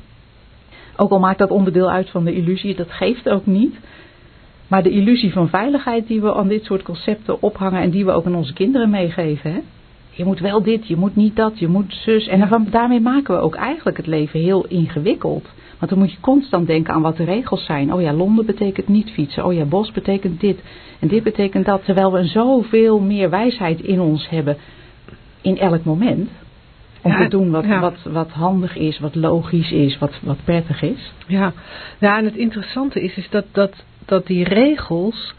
[0.96, 3.80] Ook al maakt dat onderdeel uit van de illusie, dat geeft ook niet.
[4.70, 8.12] Maar de illusie van veiligheid die we aan dit soort concepten ophangen en die we
[8.12, 9.52] ook aan onze kinderen meegeven.
[9.52, 9.60] Hè?
[10.10, 12.28] Je moet wel dit, je moet niet dat, je moet zus.
[12.28, 15.48] En daarmee maken we ook eigenlijk het leven heel ingewikkeld.
[15.80, 17.94] Want dan moet je constant denken aan wat de regels zijn.
[17.94, 19.46] Oh ja, Londen betekent niet fietsen.
[19.46, 20.60] Oh ja, bos betekent dit.
[21.00, 21.86] En dit betekent dat.
[21.86, 24.58] Terwijl we zoveel meer wijsheid in ons hebben
[25.42, 26.30] in elk moment.
[27.02, 31.14] Om te doen wat, wat, wat handig is, wat logisch is, wat, wat prettig is.
[31.28, 31.54] Ja.
[32.00, 35.34] ja, en het interessante is, is dat, dat dat die regels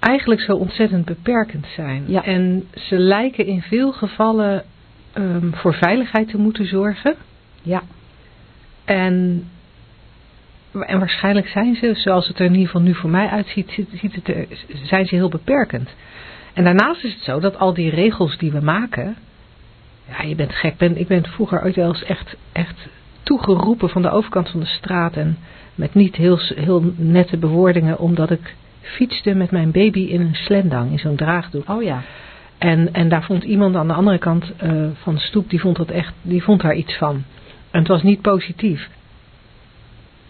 [0.00, 2.04] eigenlijk zo ontzettend beperkend zijn.
[2.06, 2.24] Ja.
[2.24, 4.64] En ze lijken in veel gevallen
[5.14, 7.14] um, voor veiligheid te moeten zorgen.
[7.62, 7.82] Ja.
[8.84, 9.44] En,
[10.72, 14.14] en waarschijnlijk zijn ze, zoals het er in ieder geval nu voor mij uitziet, ziet
[14.14, 14.46] het er,
[14.84, 15.94] zijn ze heel beperkend.
[16.52, 19.16] En daarnaast is het zo dat al die regels die we maken,
[20.08, 20.76] ja, je bent gek.
[20.76, 22.88] Ben, ik ben vroeger ooit wel eens echt, echt
[23.22, 25.38] toegeroepen van de overkant van de straat en
[25.74, 30.90] met niet heel, heel nette bewoordingen, omdat ik fietste met mijn baby in een slendang,
[30.90, 31.68] in zo'n draagdoek.
[31.68, 32.02] Oh ja.
[32.58, 35.76] En, en daar vond iemand aan de andere kant uh, van de stoep, die vond,
[35.76, 37.24] dat echt, die vond daar iets van.
[37.70, 38.88] En het was niet positief.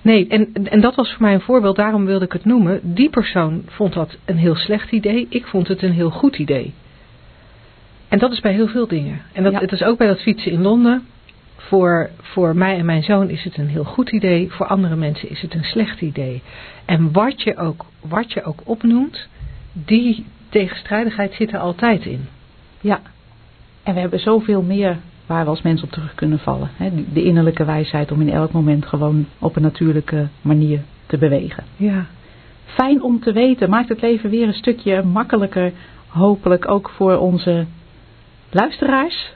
[0.02, 2.80] Nee, en, en dat was voor mij een voorbeeld, daarom wilde ik het noemen.
[2.82, 6.74] Die persoon vond dat een heel slecht idee, ik vond het een heel goed idee.
[8.08, 9.20] En dat is bij heel veel dingen.
[9.32, 9.58] En dat, ja.
[9.58, 11.06] het is ook bij dat fietsen in Londen.
[11.68, 14.50] Voor, voor mij en mijn zoon is het een heel goed idee.
[14.50, 16.42] Voor andere mensen is het een slecht idee.
[16.84, 19.28] En wat je ook, wat je ook opnoemt,
[19.72, 22.28] die tegenstrijdigheid zit er altijd in.
[22.80, 23.00] Ja.
[23.82, 26.70] En we hebben zoveel meer waar we als mens op terug kunnen vallen.
[26.76, 26.90] Hè?
[27.12, 31.64] De innerlijke wijsheid om in elk moment gewoon op een natuurlijke manier te bewegen.
[31.76, 32.06] Ja.
[32.64, 35.72] Fijn om te weten, maakt het leven weer een stukje makkelijker,
[36.06, 37.66] hopelijk ook voor onze
[38.50, 39.32] luisteraars.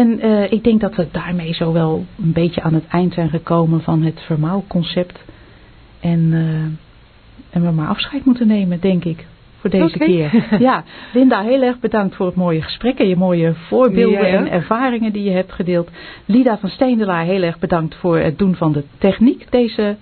[0.00, 3.28] En uh, ik denk dat we daarmee zo wel een beetje aan het eind zijn
[3.28, 5.24] gekomen van het vermaalconcept.
[6.00, 6.40] En, uh,
[7.50, 9.26] en we maar afscheid moeten nemen, denk ik,
[9.60, 10.06] voor deze Okay.
[10.08, 10.46] keer.
[10.68, 14.36] Ja, Linda, heel erg bedankt voor het mooie gesprek en je mooie voorbeelden Ja.
[14.36, 15.90] en ervaringen die je hebt gedeeld.
[16.24, 19.96] Lida van Steendelaar, heel erg bedankt voor het doen van de techniek, deze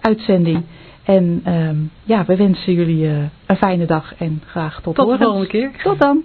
[0.00, 0.62] uitzending.
[1.04, 3.16] En um, ja, we wensen jullie uh,
[3.46, 5.70] een fijne dag en graag tot, Tot de volgende keer.
[5.82, 6.22] Tot dan.